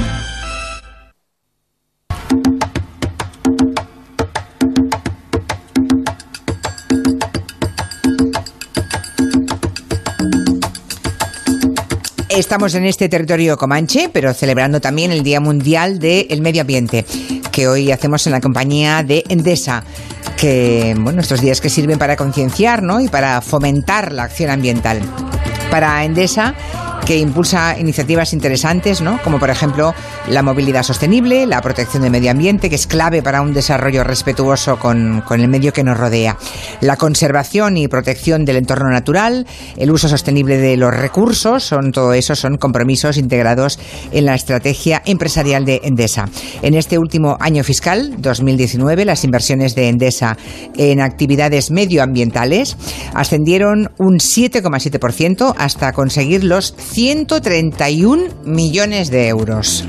[12.41, 17.05] Estamos en este territorio comanche, pero celebrando también el Día Mundial del Medio Ambiente,
[17.53, 19.85] que hoy hacemos en la compañía de Endesa,
[20.39, 22.83] que, estos días que sirven para concienciar.
[23.03, 25.03] Y para fomentar la acción ambiental.
[25.71, 26.55] Para Endesa,
[27.07, 29.21] que impulsa iniciativas interesantes, ¿no?
[29.23, 29.95] como por ejemplo
[30.29, 34.79] la movilidad sostenible, la protección del medio ambiente, que es clave para un desarrollo respetuoso
[34.79, 36.37] con, el medio que nos rodea,
[36.81, 42.13] la conservación y protección del entorno natural, el uso sostenible de los recursos, son todo
[42.13, 43.79] eso son compromisos integrados
[44.13, 46.29] en la estrategia empresarial de Endesa.
[46.63, 50.37] En este último año fiscal, 2019, las inversiones de Endesa
[50.77, 52.77] en actividades medioambientales
[53.15, 59.85] ascendieron un 7,7% hasta conseguir los 131 millones de euros.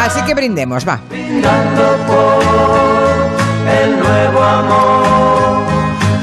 [0.00, 1.00] Así que brindemos, va.
[3.82, 5.62] el nuevo amor,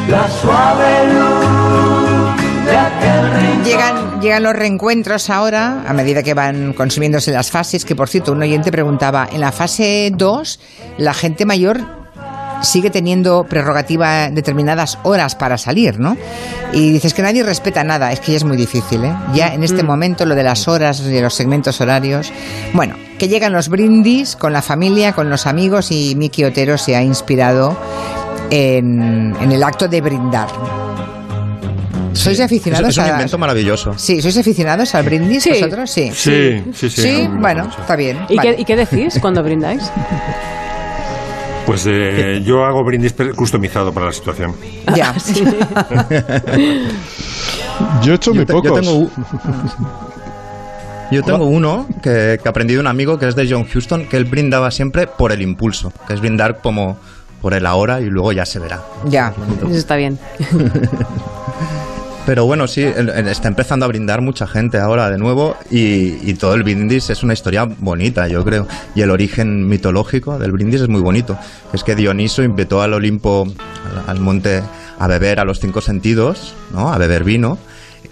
[0.10, 3.64] la suave luz de aquel rincón.
[3.66, 8.32] Llegan, llegan los reencuentros ahora, a medida que van consumiéndose las fases, que por cierto,
[8.32, 10.60] un oyente preguntaba, en la fase 2,
[10.98, 12.03] la gente mayor
[12.64, 16.18] sigue teniendo prerrogativa determinadas horas para salir, ¿no?
[16.74, 19.14] Y dices que nadie respeta nada, es que ya es muy difícil, ¿eh?
[19.36, 22.32] Ya en este momento lo de las horas y de los segmentos horarios.
[22.74, 26.96] Bueno, que llegan los brindis con la familia, con los amigos y Miki Otero se
[26.96, 27.78] ha inspirado
[28.50, 30.48] en, en el acto de brindar.
[32.14, 33.94] ¿Sois aficionados es, es un a- invento maravilloso.
[33.98, 35.50] Sí, ¿sois aficionados al brindis Sí.
[35.50, 35.90] vosotros?
[35.92, 36.12] Sí.
[36.14, 37.02] Sí, sí, sí.
[37.02, 38.20] Sí, No, bueno, está bien.
[38.30, 38.56] ¿Y, vale.
[38.56, 39.82] qué, ¿Y qué decís cuando brindáis?
[41.66, 44.56] Pues eh, yo hago brindis customizado para la situación.
[44.96, 45.16] Ya.
[48.04, 48.82] Yo he hecho muy yo pocos.
[48.82, 49.10] tengo
[51.12, 54.18] Yo tengo uno que, que aprendí de un amigo que es de John Houston, que
[54.18, 56.98] él brindaba siempre por el impulso, que es brindar como
[57.42, 58.82] por el ahora y luego ya se verá.
[59.06, 59.34] Ya.
[59.68, 60.20] Eso está bien.
[62.26, 66.54] Pero bueno, sí, está empezando a brindar mucha gente ahora de nuevo y, y todo
[66.54, 68.66] el brindis es una historia bonita, yo creo.
[68.96, 71.38] Y el origen mitológico del brindis es muy bonito.
[71.74, 74.64] Es que Dioniso invitó al Olimpo, al, al monte,
[75.00, 76.94] a beber a los cinco sentidos, ¿no?
[76.94, 77.58] A beber vino.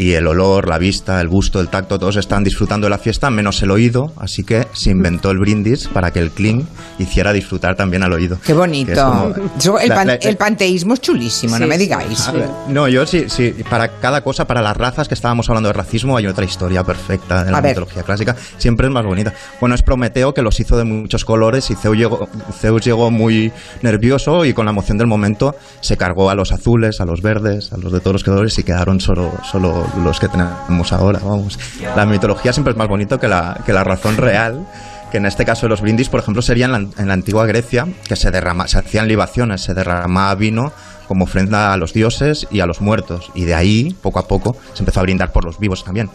[0.01, 3.29] Y el olor, la vista, el gusto, el tacto, todos están disfrutando de la fiesta,
[3.29, 4.11] menos el oído.
[4.17, 8.39] Así que se inventó el brindis para que el clean hiciera disfrutar también al oído.
[8.43, 8.93] Qué bonito.
[8.95, 12.31] Como- Yo- el, la- pan- la- el panteísmo es chulísimo, no me digáis.
[12.33, 13.53] Ver, No, yo sí, sí.
[13.69, 17.43] Para cada cosa, para las razas que estábamos hablando de racismo, hay otra historia perfecta
[17.43, 17.73] de la A ver.
[17.73, 18.35] mitología clásica.
[18.57, 19.33] Siempre es más bonita.
[19.59, 22.27] Bueno, es Prometeo que los hizo de muchos colores y Zeus llegó,
[22.59, 23.51] Zeus llegó muy
[23.83, 27.71] nervioso y con la emoción del momento se cargó a los azules, a los verdes,
[27.71, 31.19] a los de todos los colores y quedaron solo, solo los que tenemos ahora.
[31.23, 31.59] Vamos.
[31.95, 34.65] La mitología siempre es más bonito que la, que la razón real
[35.11, 37.45] que en este caso de los brindis, por ejemplo, sería en la, en la antigua
[37.45, 40.71] Grecia, que se, derrama, se hacían libaciones, se derramaba vino
[41.07, 43.29] como ofrenda a los dioses y a los muertos.
[43.35, 46.09] Y de ahí, poco a poco, se empezó a brindar por los vivos también.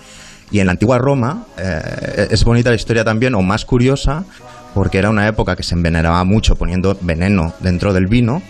[0.51, 4.25] Y en la antigua Roma eh, es bonita la historia también, o más curiosa,
[4.77, 8.43] porque era una época que se envenenaba mucho poniendo veneno dentro del vino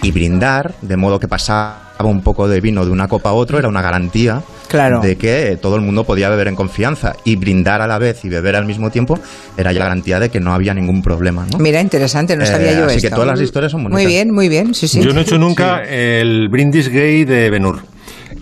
[0.00, 3.58] y brindar, de modo que pasaba un poco de vino de una copa a otro,
[3.58, 5.00] era una garantía Claro.
[5.00, 8.28] de que todo el mundo podía beber en confianza y brindar a la vez y
[8.28, 9.18] beber al mismo tiempo
[9.56, 11.46] era ya garantía de que no había ningún problema.
[11.50, 11.58] ¿no?
[11.58, 13.08] Mira, interesante, no Eh, sabía yo así esto.
[13.08, 14.02] que todas las historias son bonitas.
[14.04, 15.02] Muy bien, muy bien, sí, sí.
[15.02, 17.80] Yo no he hecho nunca el brindis gay de Benur.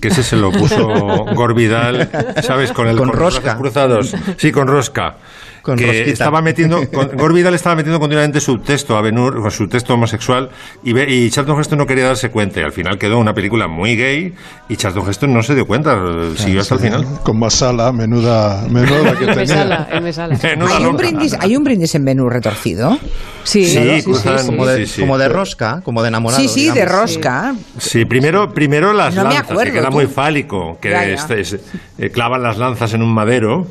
[0.01, 0.87] Que ese se lo puso
[1.35, 2.09] Gorvidal,
[2.43, 2.73] ¿sabes?
[2.73, 3.57] Con el Con los rosca.
[3.59, 4.15] cruzados.
[4.39, 5.17] Sí, con rosca.
[5.63, 6.11] Con que rosquita.
[6.11, 6.81] estaba metiendo,
[7.15, 10.51] Gorvidal estaba metiendo continuamente subtexto a Benur, con su texto homosexual,
[10.83, 12.61] y, y Charlton Heston no quería darse cuenta.
[12.61, 14.35] Y al final quedó una película muy gay,
[14.69, 15.99] y Charlton Heston no se dio cuenta,
[16.37, 17.07] siguió hasta el final.
[17.23, 19.47] Con Masala, menuda, menuda que Me tenía.
[19.47, 20.39] sala, me sala.
[20.43, 22.99] Menuda ¿Hay un, brindis, ¿Hay un brindis en menú retorcido?
[23.45, 25.01] Sí, Sí, cruzan, como, de, sí, sí.
[25.01, 26.41] como de rosca, como de enamorado.
[26.43, 26.93] Sí, sí, de digamos.
[27.01, 27.55] rosca.
[27.79, 29.95] Sí, primero, primero las No me lanzas, acuerdo, que queda tú.
[29.95, 31.15] muy fálico, que Ya, ya.
[31.15, 31.57] este es-
[31.99, 33.67] eh, clavan las lanzas en un madero,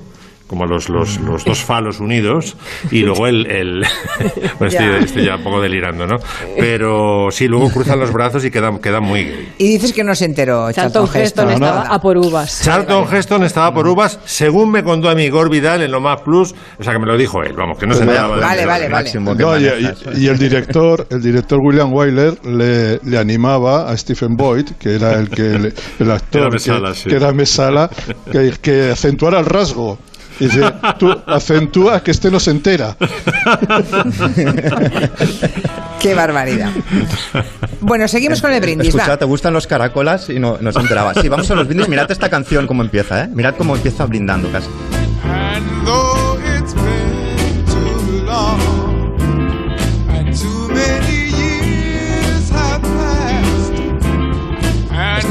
[0.49, 2.57] como los, los, los dos falos unidos,
[2.91, 3.45] y luego el...
[3.49, 3.83] el
[4.59, 4.97] bueno, estoy, Ya.
[4.97, 6.17] estoy ya un poco delirando, ¿no?
[6.57, 9.53] Pero sí, luego cruzan los brazos y queda, queda muy gay.
[9.59, 12.61] Y dices que no se enteró Charlton Heston estaba a por uvas.
[12.63, 16.21] Charlton Heston estaba por uvas, según me contó a mí Igor Vidal en lo más
[16.21, 18.61] plus, o sea que me lo dijo él, vamos, que no se enteraba de Vale,
[18.61, 19.11] de- vale, vale.
[19.19, 20.03] No, y, manejas.
[20.15, 24.95] y- y el director, el director William Wyler le, le animaba a Stephen Boyd, que
[24.95, 26.49] era el que el, el actor Era
[26.89, 27.09] que, sí.
[27.09, 27.89] que era Mesala,
[28.31, 29.99] que, que acentuara el rasgo.
[30.39, 30.61] Y dice,
[30.97, 32.95] tú acentúa que este no se entera.
[35.99, 36.71] Qué barbaridad.
[37.81, 38.89] Bueno, seguimos con el brindis.
[38.89, 39.17] Escucha, va.
[39.17, 40.29] ¿te gustan los caracolas?
[40.29, 41.13] Y no, no se enteraba.
[41.13, 41.89] Sí, vamos a los brindis.
[41.89, 43.27] Mirad esta canción cómo empieza, ¿eh?
[43.27, 44.69] Mirad cómo empieza brindando casi.
[45.25, 46.73] And though it's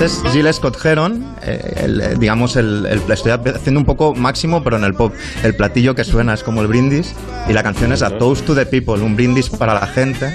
[0.00, 4.14] Este es Gilles Scott Heron, eh, el, eh, digamos, el, el- estoy haciendo un poco
[4.14, 5.12] máximo, pero en el pop.
[5.42, 7.14] El platillo que suena es como el brindis
[7.48, 10.32] y la canción es A Toast to the People, un brindis para la gente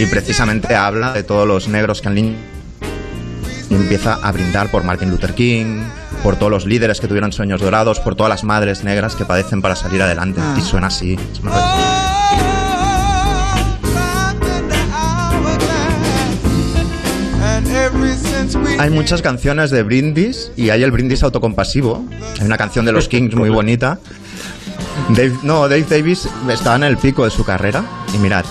[0.00, 2.36] y precisamente habla de todos los negros que han y
[3.70, 5.82] empieza a brindar por Martin Luther King,
[6.24, 9.62] por todos los líderes que tuvieron sueños dorados, por todas las madres negras que padecen
[9.62, 10.40] para salir adelante.
[10.42, 10.56] Ah.
[10.58, 11.16] Y suena así.
[11.32, 11.40] es
[18.78, 22.04] Hay muchas canciones de brindis y hay el brindis autocompasivo.
[22.40, 23.98] Hay una canción de los Kings muy bonita.
[25.10, 28.44] Dave, no, Dave Davis estaba en el pico de su carrera y mirad,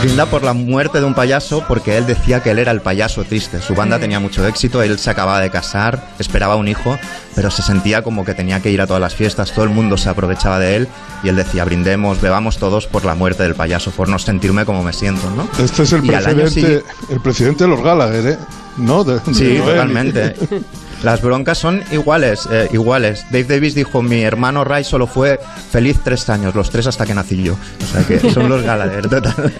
[0.00, 3.24] brinda por la muerte de un payaso porque él decía que él era el payaso
[3.24, 3.60] triste.
[3.60, 6.98] Su banda tenía mucho éxito, él se acababa de casar, esperaba un hijo,
[7.34, 9.96] pero se sentía como que tenía que ir a todas las fiestas, todo el mundo
[9.96, 10.88] se aprovechaba de él
[11.22, 14.82] y él decía, brindemos, bebamos todos por la muerte del payaso, por no sentirme como
[14.82, 15.48] me siento, ¿no?
[15.62, 18.38] Este es el Y al año presidente, el presidente de los Gallagher, ¿eh?
[18.76, 19.04] ¿No?
[19.04, 19.62] De- de Sí, Noel.
[19.64, 20.34] totalmente.
[21.02, 23.24] Las broncas son iguales, eh, iguales.
[23.30, 25.40] Dave Davis dijo, mi hermano Ray solo fue
[25.72, 27.54] feliz tres años, los tres hasta que nací yo.
[27.54, 29.50] O sea que son los Gallagher, total.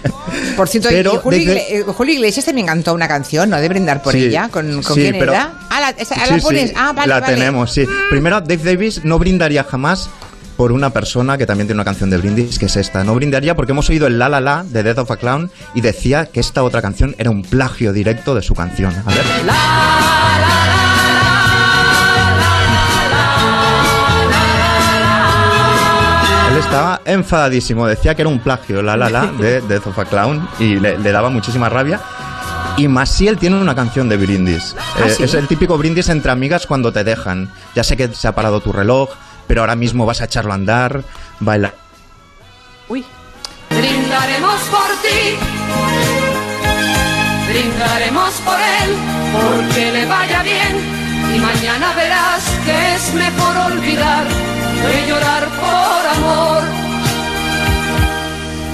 [0.55, 3.57] Por cierto, Pero y Julio, Dave- Igle- eh, Julio Iglesias también cantó una canción, ¿no?
[3.57, 4.49] De brindar por Sí, ella.
[4.51, 5.53] ¿Con, con sí, quién pero- era?
[5.71, 6.73] Ah, la, esa- ah, Sí, la sí, pones.
[6.75, 7.33] ah, vale, la vale.
[7.33, 7.85] tenemos, sí.
[8.11, 10.11] Primero, Dave Davis no brindaría jamás
[10.61, 13.03] por una persona que también tiene una canción de brindis, que es esta.
[13.03, 15.81] No brindaría porque hemos oído el La La La de Death of a Clown y
[15.81, 18.93] decía que esta otra canción era un plagio directo de su canción.
[19.03, 19.25] A ver.
[26.51, 30.05] Él estaba enfadadísimo, decía que era un plagio, la la la, de Death of a
[30.05, 31.99] Clown, y le, le daba muchísima rabia.
[32.77, 34.75] Y Masiel tiene una canción de brindis.
[34.77, 35.23] ¿Ah, Eh, sí?
[35.23, 37.49] Es el típico brindis entre amigas cuando te dejan.
[37.75, 39.09] Ya sé que se ha parado tu reloj,
[39.47, 41.03] pero ahora mismo vas a echarlo a andar,
[41.39, 41.73] baila.
[42.87, 43.05] Uy.
[43.69, 45.37] Brindaremos por ti.
[47.49, 48.95] Brindaremos por él,
[49.33, 51.01] porque le vaya bien.
[51.35, 54.25] Y mañana verás que es mejor olvidar
[54.81, 56.90] que llorar por amor.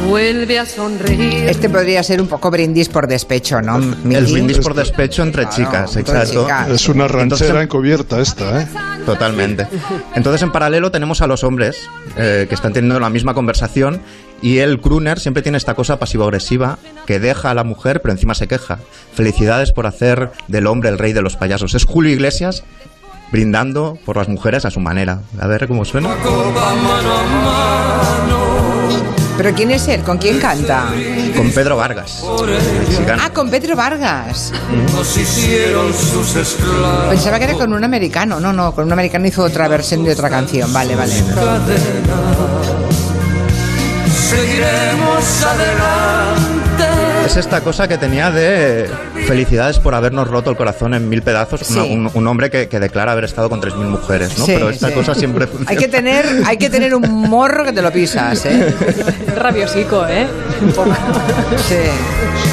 [0.05, 1.49] Vuelve a sonreír.
[1.49, 3.77] Este podría ser un poco brindis por despecho, ¿no?
[3.77, 6.43] El brindis por despecho entre Claro, chicas, entre exacto.
[6.43, 6.69] chicas.
[6.69, 8.67] Es una ranchera Entonces, encubierta esta, ¿eh?
[9.05, 9.67] Totalmente.
[10.15, 14.01] Entonces, en paralelo tenemos a los hombres eh, que están teniendo la misma conversación
[14.41, 18.35] y el crooner siempre tiene esta cosa pasivo-agresiva que deja a la mujer pero encima
[18.35, 18.79] se queja.
[19.13, 21.73] Felicidades por hacer del hombre el rey de los payasos.
[21.73, 22.63] Es Julio Iglesias
[23.31, 25.21] brindando por las mujeres a su manera.
[25.39, 26.09] A ver cómo suena.
[29.37, 30.01] ¿Pero quién es él?
[30.01, 30.91] ¿Con quién canta?
[31.35, 32.23] Con Pedro Vargas.
[32.87, 33.21] mexicano.
[33.23, 34.51] Ah, con Pedro Vargas.
[34.93, 37.09] Nos hicieron sus esclavos.
[37.09, 38.39] Pensaba que era con un americano.
[38.39, 40.73] No, no, con un americano hizo otra versión de otra canción.
[40.73, 41.13] Vale, vale.
[44.29, 46.46] Seguiremos adelante.
[47.27, 48.89] Es esta cosa que tenía de
[49.27, 51.59] felicidades por habernos roto el corazón en mil pedazos.
[51.59, 51.73] Sí.
[51.77, 54.45] Una- un, un hombre que, que declara haber estado con tres mil mujeres, ¿no?
[54.45, 54.93] Sí, Pero esta sí.
[54.93, 55.69] cosa siempre funciona.
[55.71, 58.73] Hay que tener, hay que tener un morro que te lo pisas, ¿eh?
[59.35, 60.25] Rabiosico, ¿eh?
[60.61, 60.95] Un poco.
[61.67, 61.75] Sí.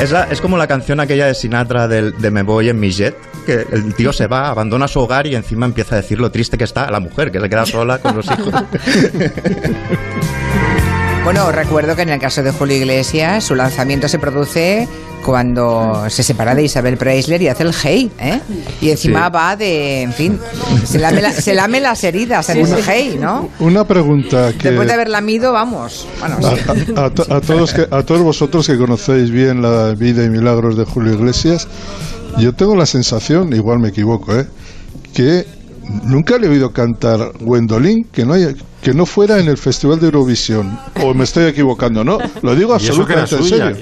[0.02, 2.90] Es, la- es como la canción aquella de Sinatra del, de Me voy en mi
[2.90, 3.14] jet,
[3.46, 6.58] que el tío se va, abandona su hogar y encima empieza a decir lo triste
[6.58, 8.52] que está a la mujer, que se queda sola con los hijos.
[11.24, 14.86] Bueno, recuerdo que en el caso de Julio Iglesias, su lanzamiento se produce
[15.24, 18.40] cuando se separa de Isabel Preisler y hace el Hey, ¿eh?
[18.82, 19.32] Y encima Sí.
[19.34, 20.38] va de, en fin,
[20.84, 23.48] se lame, la- se lame las heridas en un Hey, ¿no?
[23.58, 24.68] Una pregunta que...
[24.68, 26.06] Después de haber lamido, vamos.
[26.20, 26.92] Bueno, A, sí.
[26.94, 30.28] a- a to- a todos que, a todos vosotros que conocéis bien la vida y
[30.28, 31.68] milagros de Julio Iglesias,
[32.38, 34.46] yo tengo la sensación, igual me equivoco, ¿eh?
[35.14, 35.46] que
[36.04, 40.00] nunca le he oído cantar Gwendolyn que no haya, que no fuera en el Festival
[40.00, 40.78] de Eurovisión.
[41.02, 42.18] O me estoy equivocando, no.
[42.42, 43.76] Lo digo absolutamente en serio.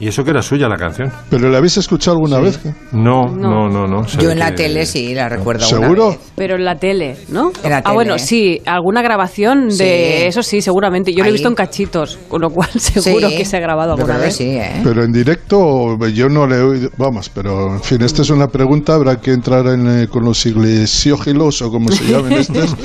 [0.00, 1.10] Y eso que era suya la canción.
[1.28, 2.60] ¿Pero la habéis escuchado alguna vez?
[2.92, 4.06] No, no, no, no.
[4.06, 5.64] Yo en la que- tele sí la recuerdo.
[5.66, 6.10] ¿Seguro?
[6.10, 6.18] vez.
[6.36, 7.50] Pero en la tele, ¿no?
[7.64, 8.24] En la Ah, bueno, tele.
[8.26, 9.74] sí, alguna grabación de
[10.20, 10.26] Sí.
[10.26, 11.12] eso sí, seguramente.
[11.12, 13.94] Yo lo he visto en cachitos, con lo cual seguro Sí, que se ha grabado
[13.94, 14.36] alguna vez.
[14.36, 14.80] sí, ¿eh?
[14.84, 18.46] Pero en directo yo no le he oído, vamos, pero en fin, esta es una
[18.48, 22.76] pregunta, habrá que entrar en, eh, con los iglesiógilos o como se llamen estos,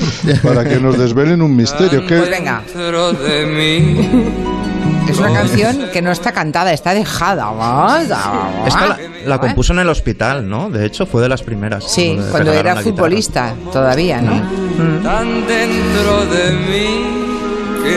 [0.42, 2.02] para que nos desvelen un misterio.
[2.08, 2.64] ¿Qué- Pues venga.
[2.74, 4.53] Dentro de mí.
[5.08, 7.52] Es una canción que no está cantada, está dejada.
[8.66, 10.70] Esta la, la compuso en el hospital, ¿no?
[10.70, 11.84] De hecho, fue de las primeras.
[11.92, 12.82] Sí, cuando era guitarra.
[12.82, 14.42] futbolista todavía, ¿no?
[15.04, 17.23] Tan dentro de mí.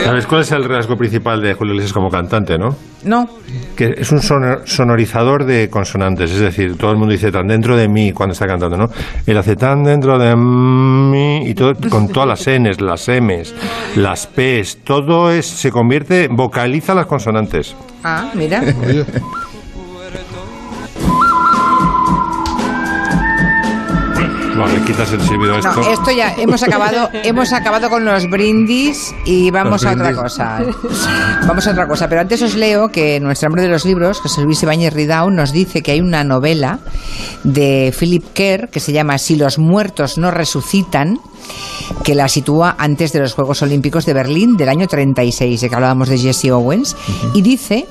[0.03, 2.75] ¿Sabes cuál es el rasgo principal de Julio Iglesias como cantante, no?
[3.03, 3.27] No.
[3.75, 7.75] Que es un sonor- sonorizador de consonantes, es decir, todo el mundo dice tan dentro
[7.77, 8.89] de mí cuando está cantando, ¿no?
[9.25, 13.53] Él hace tan dentro de mí y todo con todas las Ns, las Ms,
[13.95, 17.75] las Ps, todo es se convierte, vocaliza las consonantes.
[18.03, 18.61] Ah, mira.
[24.57, 25.81] Bueno, le quitas el silbido a esto.
[25.81, 30.15] No, esto ya hemos acabado, hemos acabado con los brindis y vamos Los a otra
[30.15, 30.59] cosa.
[31.45, 34.41] Vamos a otra cosa, pero antes os leo que nuestro hombre de los libros, José
[34.41, 36.79] Luis Ibáñez Ridao, nos dice que hay una novela
[37.43, 41.19] de Philip Kerr que se llama Si los muertos no resucitan,
[42.03, 45.75] que la sitúa antes de los Juegos Olímpicos de Berlín del año 36, de que
[45.75, 46.95] hablábamos de Jesse Owens,
[47.33, 47.87] y dice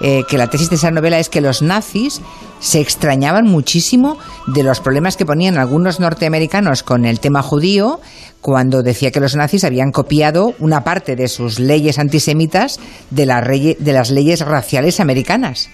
[0.00, 2.20] eh, que la tesis de esa novela es que los nazis
[2.60, 8.00] se extrañaban muchísimo de los problemas que ponían algunos norteamericanos con el tema judío
[8.40, 12.78] cuando decía que los nazis habían copiado una parte de sus leyes antisemitas
[13.10, 15.68] de, la de las leyes raciales americanas.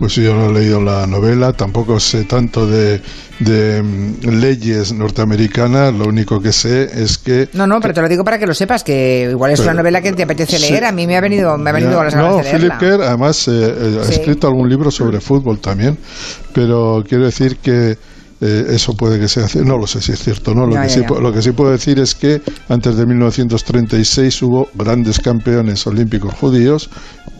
[0.00, 3.02] Pues yo no he leído la novela, tampoco sé tanto de,
[3.38, 7.50] de, mm, leyes norteamericanas, lo único que sé es que...
[7.52, 9.82] No, no, pero te lo digo para que lo sepas, que igual es Pero- una
[9.82, 10.70] novela que te apetece Sí.
[10.72, 10.86] leer.
[10.86, 12.78] A mí me ha venido, me ha venido Ya, a las ganas no, de Philip.
[12.78, 14.14] Kerr además eh, eh, ha Sí.
[14.14, 15.98] escrito algún libro sobre fútbol también,
[16.54, 17.98] pero quiero decir que
[18.42, 20.88] eh, eso puede que sea no lo sé si es cierto no lo que ya,
[20.88, 21.20] sí ya.
[21.20, 22.40] lo que sí puedo decir es que
[22.70, 26.88] antes de 1936 hubo grandes campeones olímpicos judíos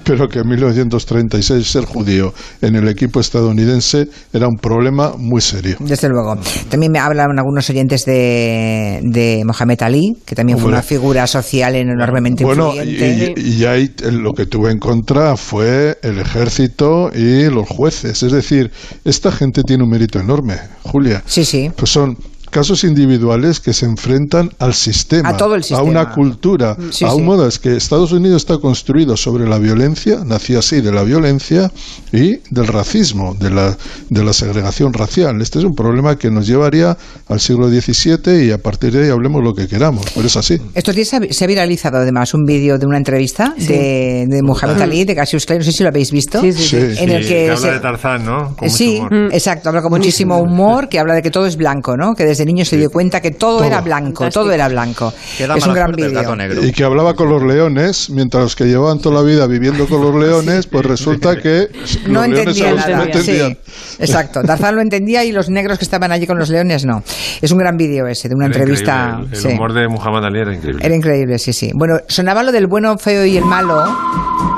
[0.05, 5.77] pero que en 1936 ser judío en el equipo estadounidense era un problema muy serio
[5.81, 6.37] Desde luego.
[6.69, 11.75] También me hablan algunos oyentes de, de Mohamed Ali, que también fue una figura social
[11.75, 13.35] enormemente Bueno, influyente.
[13.41, 18.23] y, y ahí eh, lo que tuve en contra fue el ejército y los jueces.
[18.23, 18.71] Es decir,
[19.05, 21.23] esta gente tiene un mérito enorme, Julia.
[21.27, 21.71] Sí, sí.
[21.77, 22.17] Pues son
[22.51, 25.83] casos individuales que se enfrentan al sistema, A todo el sistema.
[25.83, 27.23] una cultura, Sí, a un sí.
[27.23, 27.47] modo.
[27.47, 31.71] Es que Estados Unidos está construido sobre la violencia, nació así de la violencia
[32.13, 33.77] y del racismo, de la,
[34.09, 35.41] de la segregación racial.
[35.41, 36.97] Este es un problema que nos llevaría
[37.29, 40.59] al siglo XVII y a partir de ahí hablemos lo que queramos, pero es así.
[40.75, 45.05] Estos días se ha- viralizado además un vídeo de una entrevista de, de Muhammad Ali,
[45.05, 46.77] de Cassius Clay, no sé si lo habéis visto, Sí, sí, sí.
[46.99, 48.55] en el que, habla se- de Tarzán, ¿no?
[48.57, 49.29] Con mucho sí, humor.
[49.33, 52.15] exacto, habla con muchísimo humor, que habla de que todo es blanco, ¿no?
[52.15, 53.65] Que desde niño se dio cuenta que todo, Todo.
[53.67, 55.13] era blanco, todo era blanco.
[55.37, 56.23] Queda es un gran vídeo.
[56.65, 60.01] Y que hablaba con los leones, mientras los que llevaban toda la vida viviendo con
[60.03, 61.69] los leones, pues resulta que
[62.07, 62.97] No los leones entendía son los que nada.
[62.97, 63.59] no entendían.
[63.65, 64.43] Sí, exacto.
[64.43, 67.03] Tarzán lo entendía y los negros que estaban allí con los leones no.
[67.41, 69.19] Es un gran vídeo ese, de una Era entrevista.
[69.21, 69.49] El, el sí.
[69.49, 70.85] humor de Muhammad Ali era increíble.
[70.85, 71.71] Era increíble, sí, sí.
[71.75, 73.85] Bueno, sonaba lo del bueno, feo y el malo,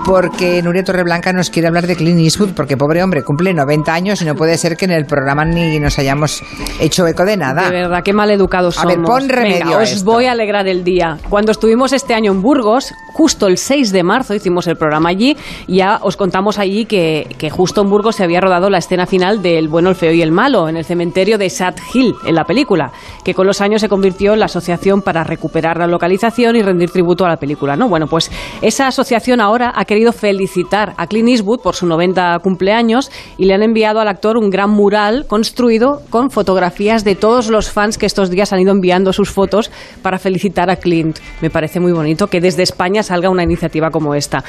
[0.05, 4.23] porque Nuria Torreblanca nos quiere hablar de Clint Eastwood, porque pobre hombre, cumple 90 años
[4.23, 6.43] y no puede ser que en el programa ni nos hayamos
[6.81, 7.71] hecho eco de nada.
[7.73, 8.97] Verdad, qué mal educados A somos.
[8.97, 10.11] ver, pon remedio Venga, a os esto.
[10.11, 11.19] voy a alegrar el día.
[11.29, 15.37] Cuando estuvimos este año en Burgos, justo el 6 de marzo hicimos el programa allí,
[15.69, 19.43] ya os contamos allí que, que justo en Burgos se había rodado la escena final
[19.43, 22.45] del bueno, el feo y el malo, en el cementerio de Sad Hill, en la
[22.45, 22.93] película,
[23.25, 26.91] que con los años se convirtió en la asociación para recuperar la localización y rendir
[26.91, 27.89] tributo a la película, ¿no?
[27.89, 33.11] Bueno, pues esa asociación ahora ha querido felicitar a Clint Eastwood por su 90 cumpleaños
[33.39, 37.62] y le han enviado al actor un gran mural construido con fotografías de todos los
[37.71, 39.71] fans que estos días han ido enviando sus fotos
[40.03, 41.19] para felicitar a Clint.
[41.41, 44.45] Me parece muy bonito que desde España salga una iniciativa como esta.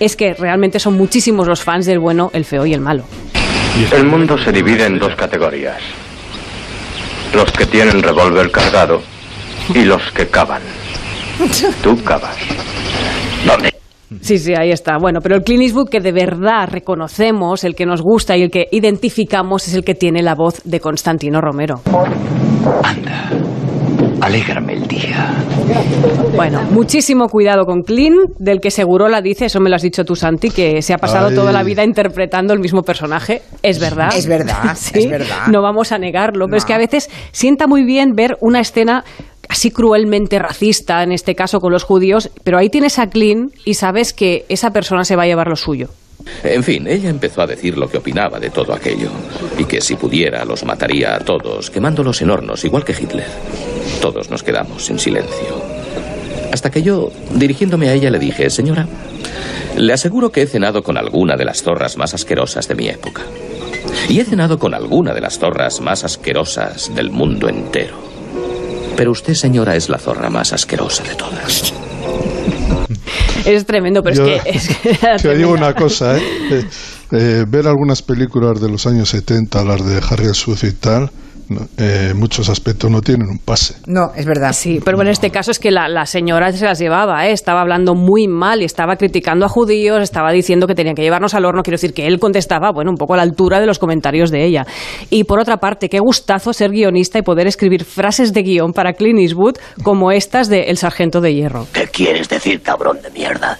[0.00, 3.04] Es que realmente son muchísimos los fans del bueno, el feo y el malo.
[3.92, 5.80] El mundo se divide en dos categorías.
[7.34, 9.02] Los que tienen revólver cargado
[9.74, 10.62] y los que cavan.
[11.82, 12.36] Tú cavas.
[13.46, 13.74] ¿Dónde?
[14.20, 14.98] Sí, sí, ahí está.
[14.98, 18.50] Bueno, pero el Clint Eastwood que de verdad reconocemos, el que nos gusta y el
[18.50, 21.80] que identificamos es el que tiene la voz de Constantino Romero.
[24.20, 25.34] Alégrame el día.
[26.34, 30.04] Bueno, muchísimo cuidado con Clint, del que seguro la dice, eso me lo has dicho
[30.04, 31.34] tú, Santi, que se ha pasado Ay.
[31.34, 33.42] toda la vida interpretando el mismo personaje.
[33.62, 34.08] Es verdad.
[34.16, 35.46] Es verdad, Sí, es verdad.
[35.52, 39.04] No vamos a negarlo, pero es que a veces sienta muy bien ver una escena
[39.48, 43.74] así cruelmente racista, en este caso con los judíos, pero ahí tienes a Clint y
[43.74, 45.88] sabes que esa persona se va a llevar lo suyo.
[46.42, 49.10] En fin, ella empezó a decir lo que opinaba de todo aquello.
[49.58, 53.26] Y que si pudiera los mataría a todos, quemándolos en hornos, igual que Hitler.
[54.00, 55.62] Todos nos quedamos en silencio.
[56.52, 58.88] Hasta que yo, dirigiéndome a ella, le dije, señora,
[59.76, 63.22] le aseguro que he cenado con alguna de las zorras más asquerosas de mi época.
[64.08, 68.15] Y he cenado con alguna de las zorras más asquerosas del mundo entero.
[68.96, 71.72] Pero usted, señora, es la zorra más asquerosa de todas.
[73.44, 74.50] Es tremendo, pero Yo- es que...
[74.50, 74.68] Es
[75.22, 76.22] que Te digo una cosa, ¿eh?
[76.50, 76.64] Eh,
[77.12, 81.10] eh, ver algunas películas de los años 70, las de Harry el Sucio y tal,
[81.78, 83.74] eh, muchos aspectos no tienen un pase.
[83.86, 84.52] No, es verdad.
[84.52, 87.32] Sí, pero bueno, en este caso es que la, la señora se las llevaba, ¿eh?
[87.32, 91.34] estaba hablando muy mal y estaba criticando a judíos, estaba diciendo que tenían que llevarnos
[91.34, 91.62] al horno.
[91.62, 94.44] Quiero decir que él contestaba, bueno, un poco a la altura de los comentarios de
[94.44, 94.66] ella.
[95.10, 98.94] Y por otra parte, qué gustazo ser guionista y poder escribir frases de guion para
[98.94, 101.66] Clint Eastwood como estas de El Sargento de Hierro.
[101.72, 103.58] ¿Qué quieres decir, cabrón de mierda?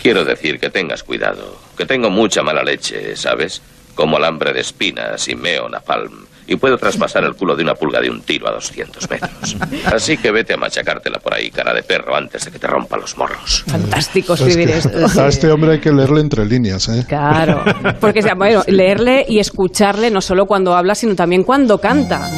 [0.00, 3.60] Quiero decir que tengas cuidado, que tengo mucha mala leche, ¿sabes?
[3.94, 6.27] Como alambre de espinas y meo napalm.
[6.48, 9.56] Y puedo traspasar el culo de una pulga de un tiro a 200 metros.
[9.84, 12.96] Así que vete a machacártela por ahí, cara de perro, antes de que te rompa
[12.96, 13.64] los morros.
[13.66, 15.20] Fantástico Es escribir que esto.
[15.20, 17.04] a este hombre hay que leerle entre líneas, ¿eh?
[17.06, 17.62] Claro,
[18.00, 22.28] porque bueno, leerle y escucharle no solo cuando habla, sino también cuando canta.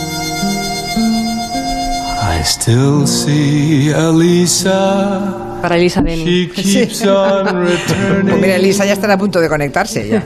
[2.33, 5.59] I still see Elisa.
[5.61, 6.25] Para Elisa Deni.
[6.25, 8.29] She keeps on returning.
[8.31, 10.25] Pues mira, Elisa ya está a punto de conectarse ya.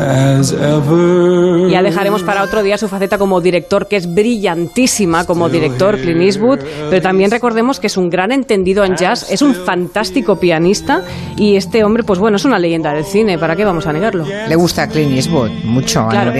[0.00, 1.70] As ever.
[1.70, 6.22] Ya dejaremos para otro día su faceta como director, que es brillantísima como director, Clint
[6.22, 11.02] Eastwood, pero también recordemos que es un gran entendido en jazz, es un fantástico pianista
[11.36, 14.24] y este hombre, pues bueno, es una leyenda del cine, ¿para qué vamos a negarlo?
[14.48, 16.30] Le gusta a Clint Eastwood mucho, otro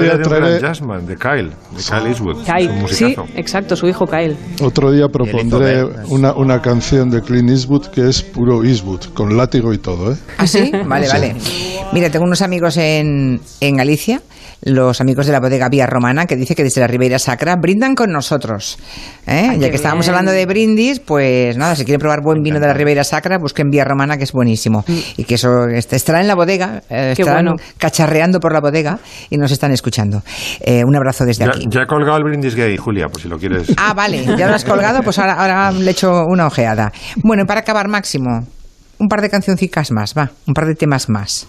[0.00, 2.36] día traeré- jazzman, de Kyle, de Kyle Eastwood.
[2.44, 4.36] Kyle, sí, exacto, su hijo Kyle.
[4.62, 9.72] Otro día propondré una, una canción de Clint Eastwood que es puro Eastwood, con látigo
[9.72, 10.16] y todo, ¿eh?
[10.38, 10.71] ¿Ah, sí?
[10.86, 11.34] Vale, vale.
[11.92, 14.22] Mira, tengo unos amigos en, en Galicia,
[14.62, 17.94] los amigos de la bodega Vía Romana, que dice que desde la Ribeira Sacra brindan
[17.94, 18.78] con nosotros.
[19.26, 19.48] ¿eh?
[19.50, 20.14] Ay, ya que estábamos bien.
[20.14, 23.68] hablando de brindis, pues nada, si quieren probar buen vino de la Ribeira Sacra, busquen
[23.70, 24.84] Vía Romana, que es buenísimo.
[25.18, 27.16] Y que eso est- estará en la bodega, eh, Mm.
[27.16, 27.62] Qué estarán bueno.
[27.76, 28.98] cacharreando por la bodega
[29.28, 30.22] y nos están escuchando.
[30.60, 31.66] Eh, un abrazo desde Ya, aquí.
[31.68, 33.68] ya he colgado el brindis gay, Julia, pues si lo quieres.
[33.76, 36.90] Ah, vale, ya lo has colgado, pues ahora, ahora le echo una ojeada.
[37.16, 38.46] Bueno, para acabar, Máximo,
[39.02, 41.48] un par de cancioncicas más, va, un par de temas más.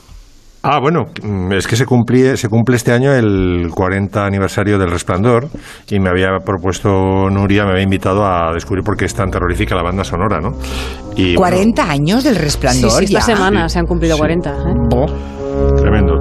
[0.65, 4.89] Ah, bueno, mm, es que se, cumplí- se cumple este año el 40 aniversario del
[4.89, 5.49] Resplandor
[5.89, 6.89] y me había propuesto
[7.29, 10.51] Nuria, me había invitado a descubrir por qué es tan terrorífica la banda sonora, ¿no?
[11.17, 13.25] Y, bueno, 40 años del resplandor sí, esta ya.
[13.35, 14.19] semana Sí, se han cumplido sí.
[14.21, 14.49] 40.
[14.49, 14.53] ¿eh?
[14.53, 16.12] Tremendo, tremendo.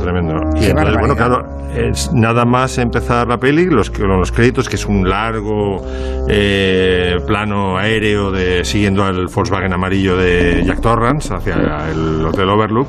[0.63, 1.45] Y Qué entonces, bueno, claro,
[1.75, 5.85] es nada más empezar la peli, los, los créditos, que es un largo
[6.29, 11.57] eh, plano aéreo de siguiendo al Volkswagen amarillo de Jack Torrance hacia
[11.91, 12.87] el Hotel Overlook,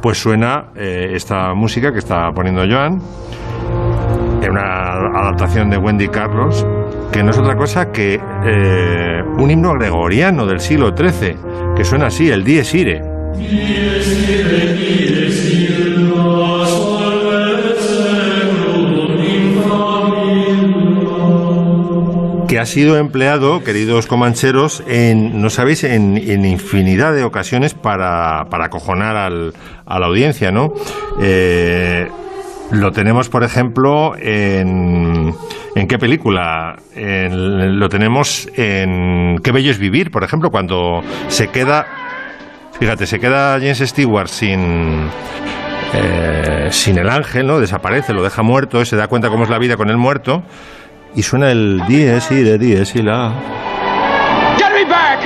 [0.00, 3.02] pues suena eh, esta música que está poniendo Joan,
[4.42, 6.64] en una adaptación de Wendy Carlos,
[7.10, 11.34] que no es otra cosa que eh, un himno gregoriano del siglo XIII,
[11.76, 13.02] que suena así, el Dies Irae.
[22.58, 28.66] Ha sido empleado, queridos comancheros, en, no sabéis, en, en infinidad de ocasiones para, para
[28.66, 29.52] acojonar al-
[29.86, 30.72] a la audiencia, ¿no?
[31.20, 32.06] Eh,
[32.70, 35.34] lo tenemos, por ejemplo, en...
[35.74, 36.76] ¿En qué película?
[36.96, 41.86] En- lo tenemos en Qué bello es vivir, por ejemplo, cuando se queda...
[42.78, 45.08] Fíjate, se queda James Stewart sin...
[45.94, 47.58] eh, sin el ángel, ¿no?
[47.60, 50.42] Desaparece, lo deja muerto, se da cuenta cómo es la vida con el muerto
[51.14, 53.32] y suena el dies y de dies y la.
[54.56, 55.20] Get me back!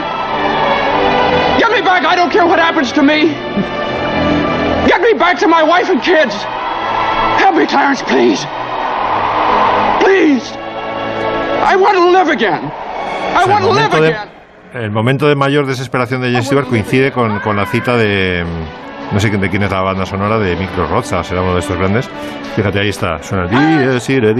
[1.59, 2.05] Get me back!
[2.05, 3.35] I don't care what happens to me!
[4.87, 6.35] Get me back to my wife and kids!
[7.39, 8.47] Help me, Clarence, please!
[10.01, 10.53] Please!
[11.64, 12.70] I want to live again!
[13.35, 14.28] I want to live momento de, again!
[14.74, 18.45] el momento de mayor desesperación de James Stewart coincide con, con la cita de.
[19.12, 21.76] No sé de quién es la banda sonora, de Micro Roza, será uno de estos
[21.76, 22.08] grandes.
[22.56, 24.30] Fíjate, ahí está, suena el ire.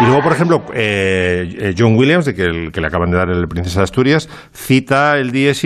[0.00, 3.16] Y luego, por ejemplo, eh, eh, John Williams, de que, el, que le acaban de
[3.16, 5.62] dar el Princesa de Asturias, cita el dies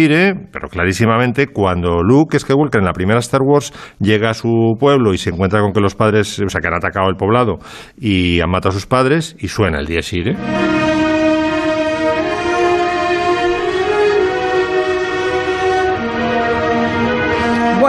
[0.52, 5.18] pero clarísimamente, cuando Luke Skywalker en la primera Star Wars llega a su pueblo y
[5.18, 7.58] se encuentra con que los padres, o sea, que han atacado el poblado
[7.98, 10.36] y han matado a sus padres, y suena el dies ire.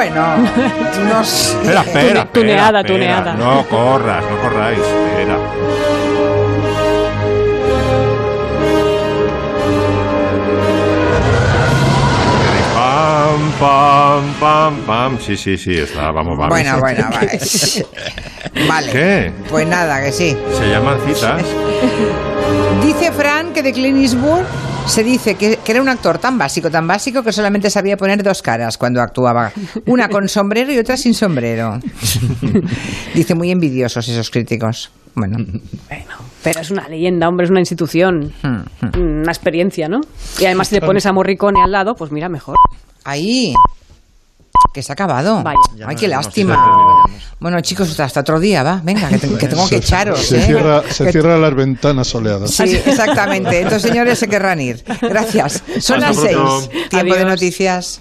[0.04, 0.36] Bueno,
[1.08, 1.56] nos...
[1.56, 3.32] Espera, espera, tuneada, espera, tuneada.
[3.32, 3.54] espera.
[3.56, 4.80] No corras, no corráis.
[4.80, 5.38] Espera.
[12.76, 15.20] Pam, pam, pam, pam.
[15.22, 16.50] Sí, sí, sí, está, vamos, vamos.
[16.50, 17.40] Bueno, bueno, vale.
[18.68, 18.92] Vale.
[18.92, 19.32] ¿Qué?
[19.50, 20.38] Pues nada, que sí.
[20.60, 21.42] Se llaman citas.
[22.84, 24.44] Dice Fran que de Clint Eastwood
[24.88, 28.22] se dice que, que era un actor tan básico, tan básico que solamente sabía poner
[28.22, 29.52] dos caras cuando actuaba,
[29.86, 31.80] una con sombrero y otra sin sombrero.
[33.16, 34.92] Dice muy envidiosos esos críticos.
[35.16, 35.38] Bueno,
[36.44, 40.02] Pero es una leyenda, hombre, es una institución, Hmm, una experiencia, ¿no?
[40.40, 42.56] Y además si le pones a Morricone al lado, pues mira, mejor.
[43.06, 43.54] ahí
[44.74, 45.44] que se ha acabado.
[45.44, 45.58] Vaya.
[45.76, 46.56] Ya Ay, no- qué lástima.
[47.40, 48.82] Bueno, chicos, hasta, otro día, va.
[48.84, 50.20] Venga, que, te- que tengo que echaros.
[50.20, 50.46] Se, ¿eh?
[50.46, 52.52] cierra, se Que- cierran las ventanas soleadas.
[52.52, 53.62] Sí, exactamente.
[53.62, 54.84] Estos señores se querrán ir.
[55.02, 55.64] Gracias.
[55.80, 56.88] Son Hasta las seis.
[56.90, 58.00] Tiempo de noticias.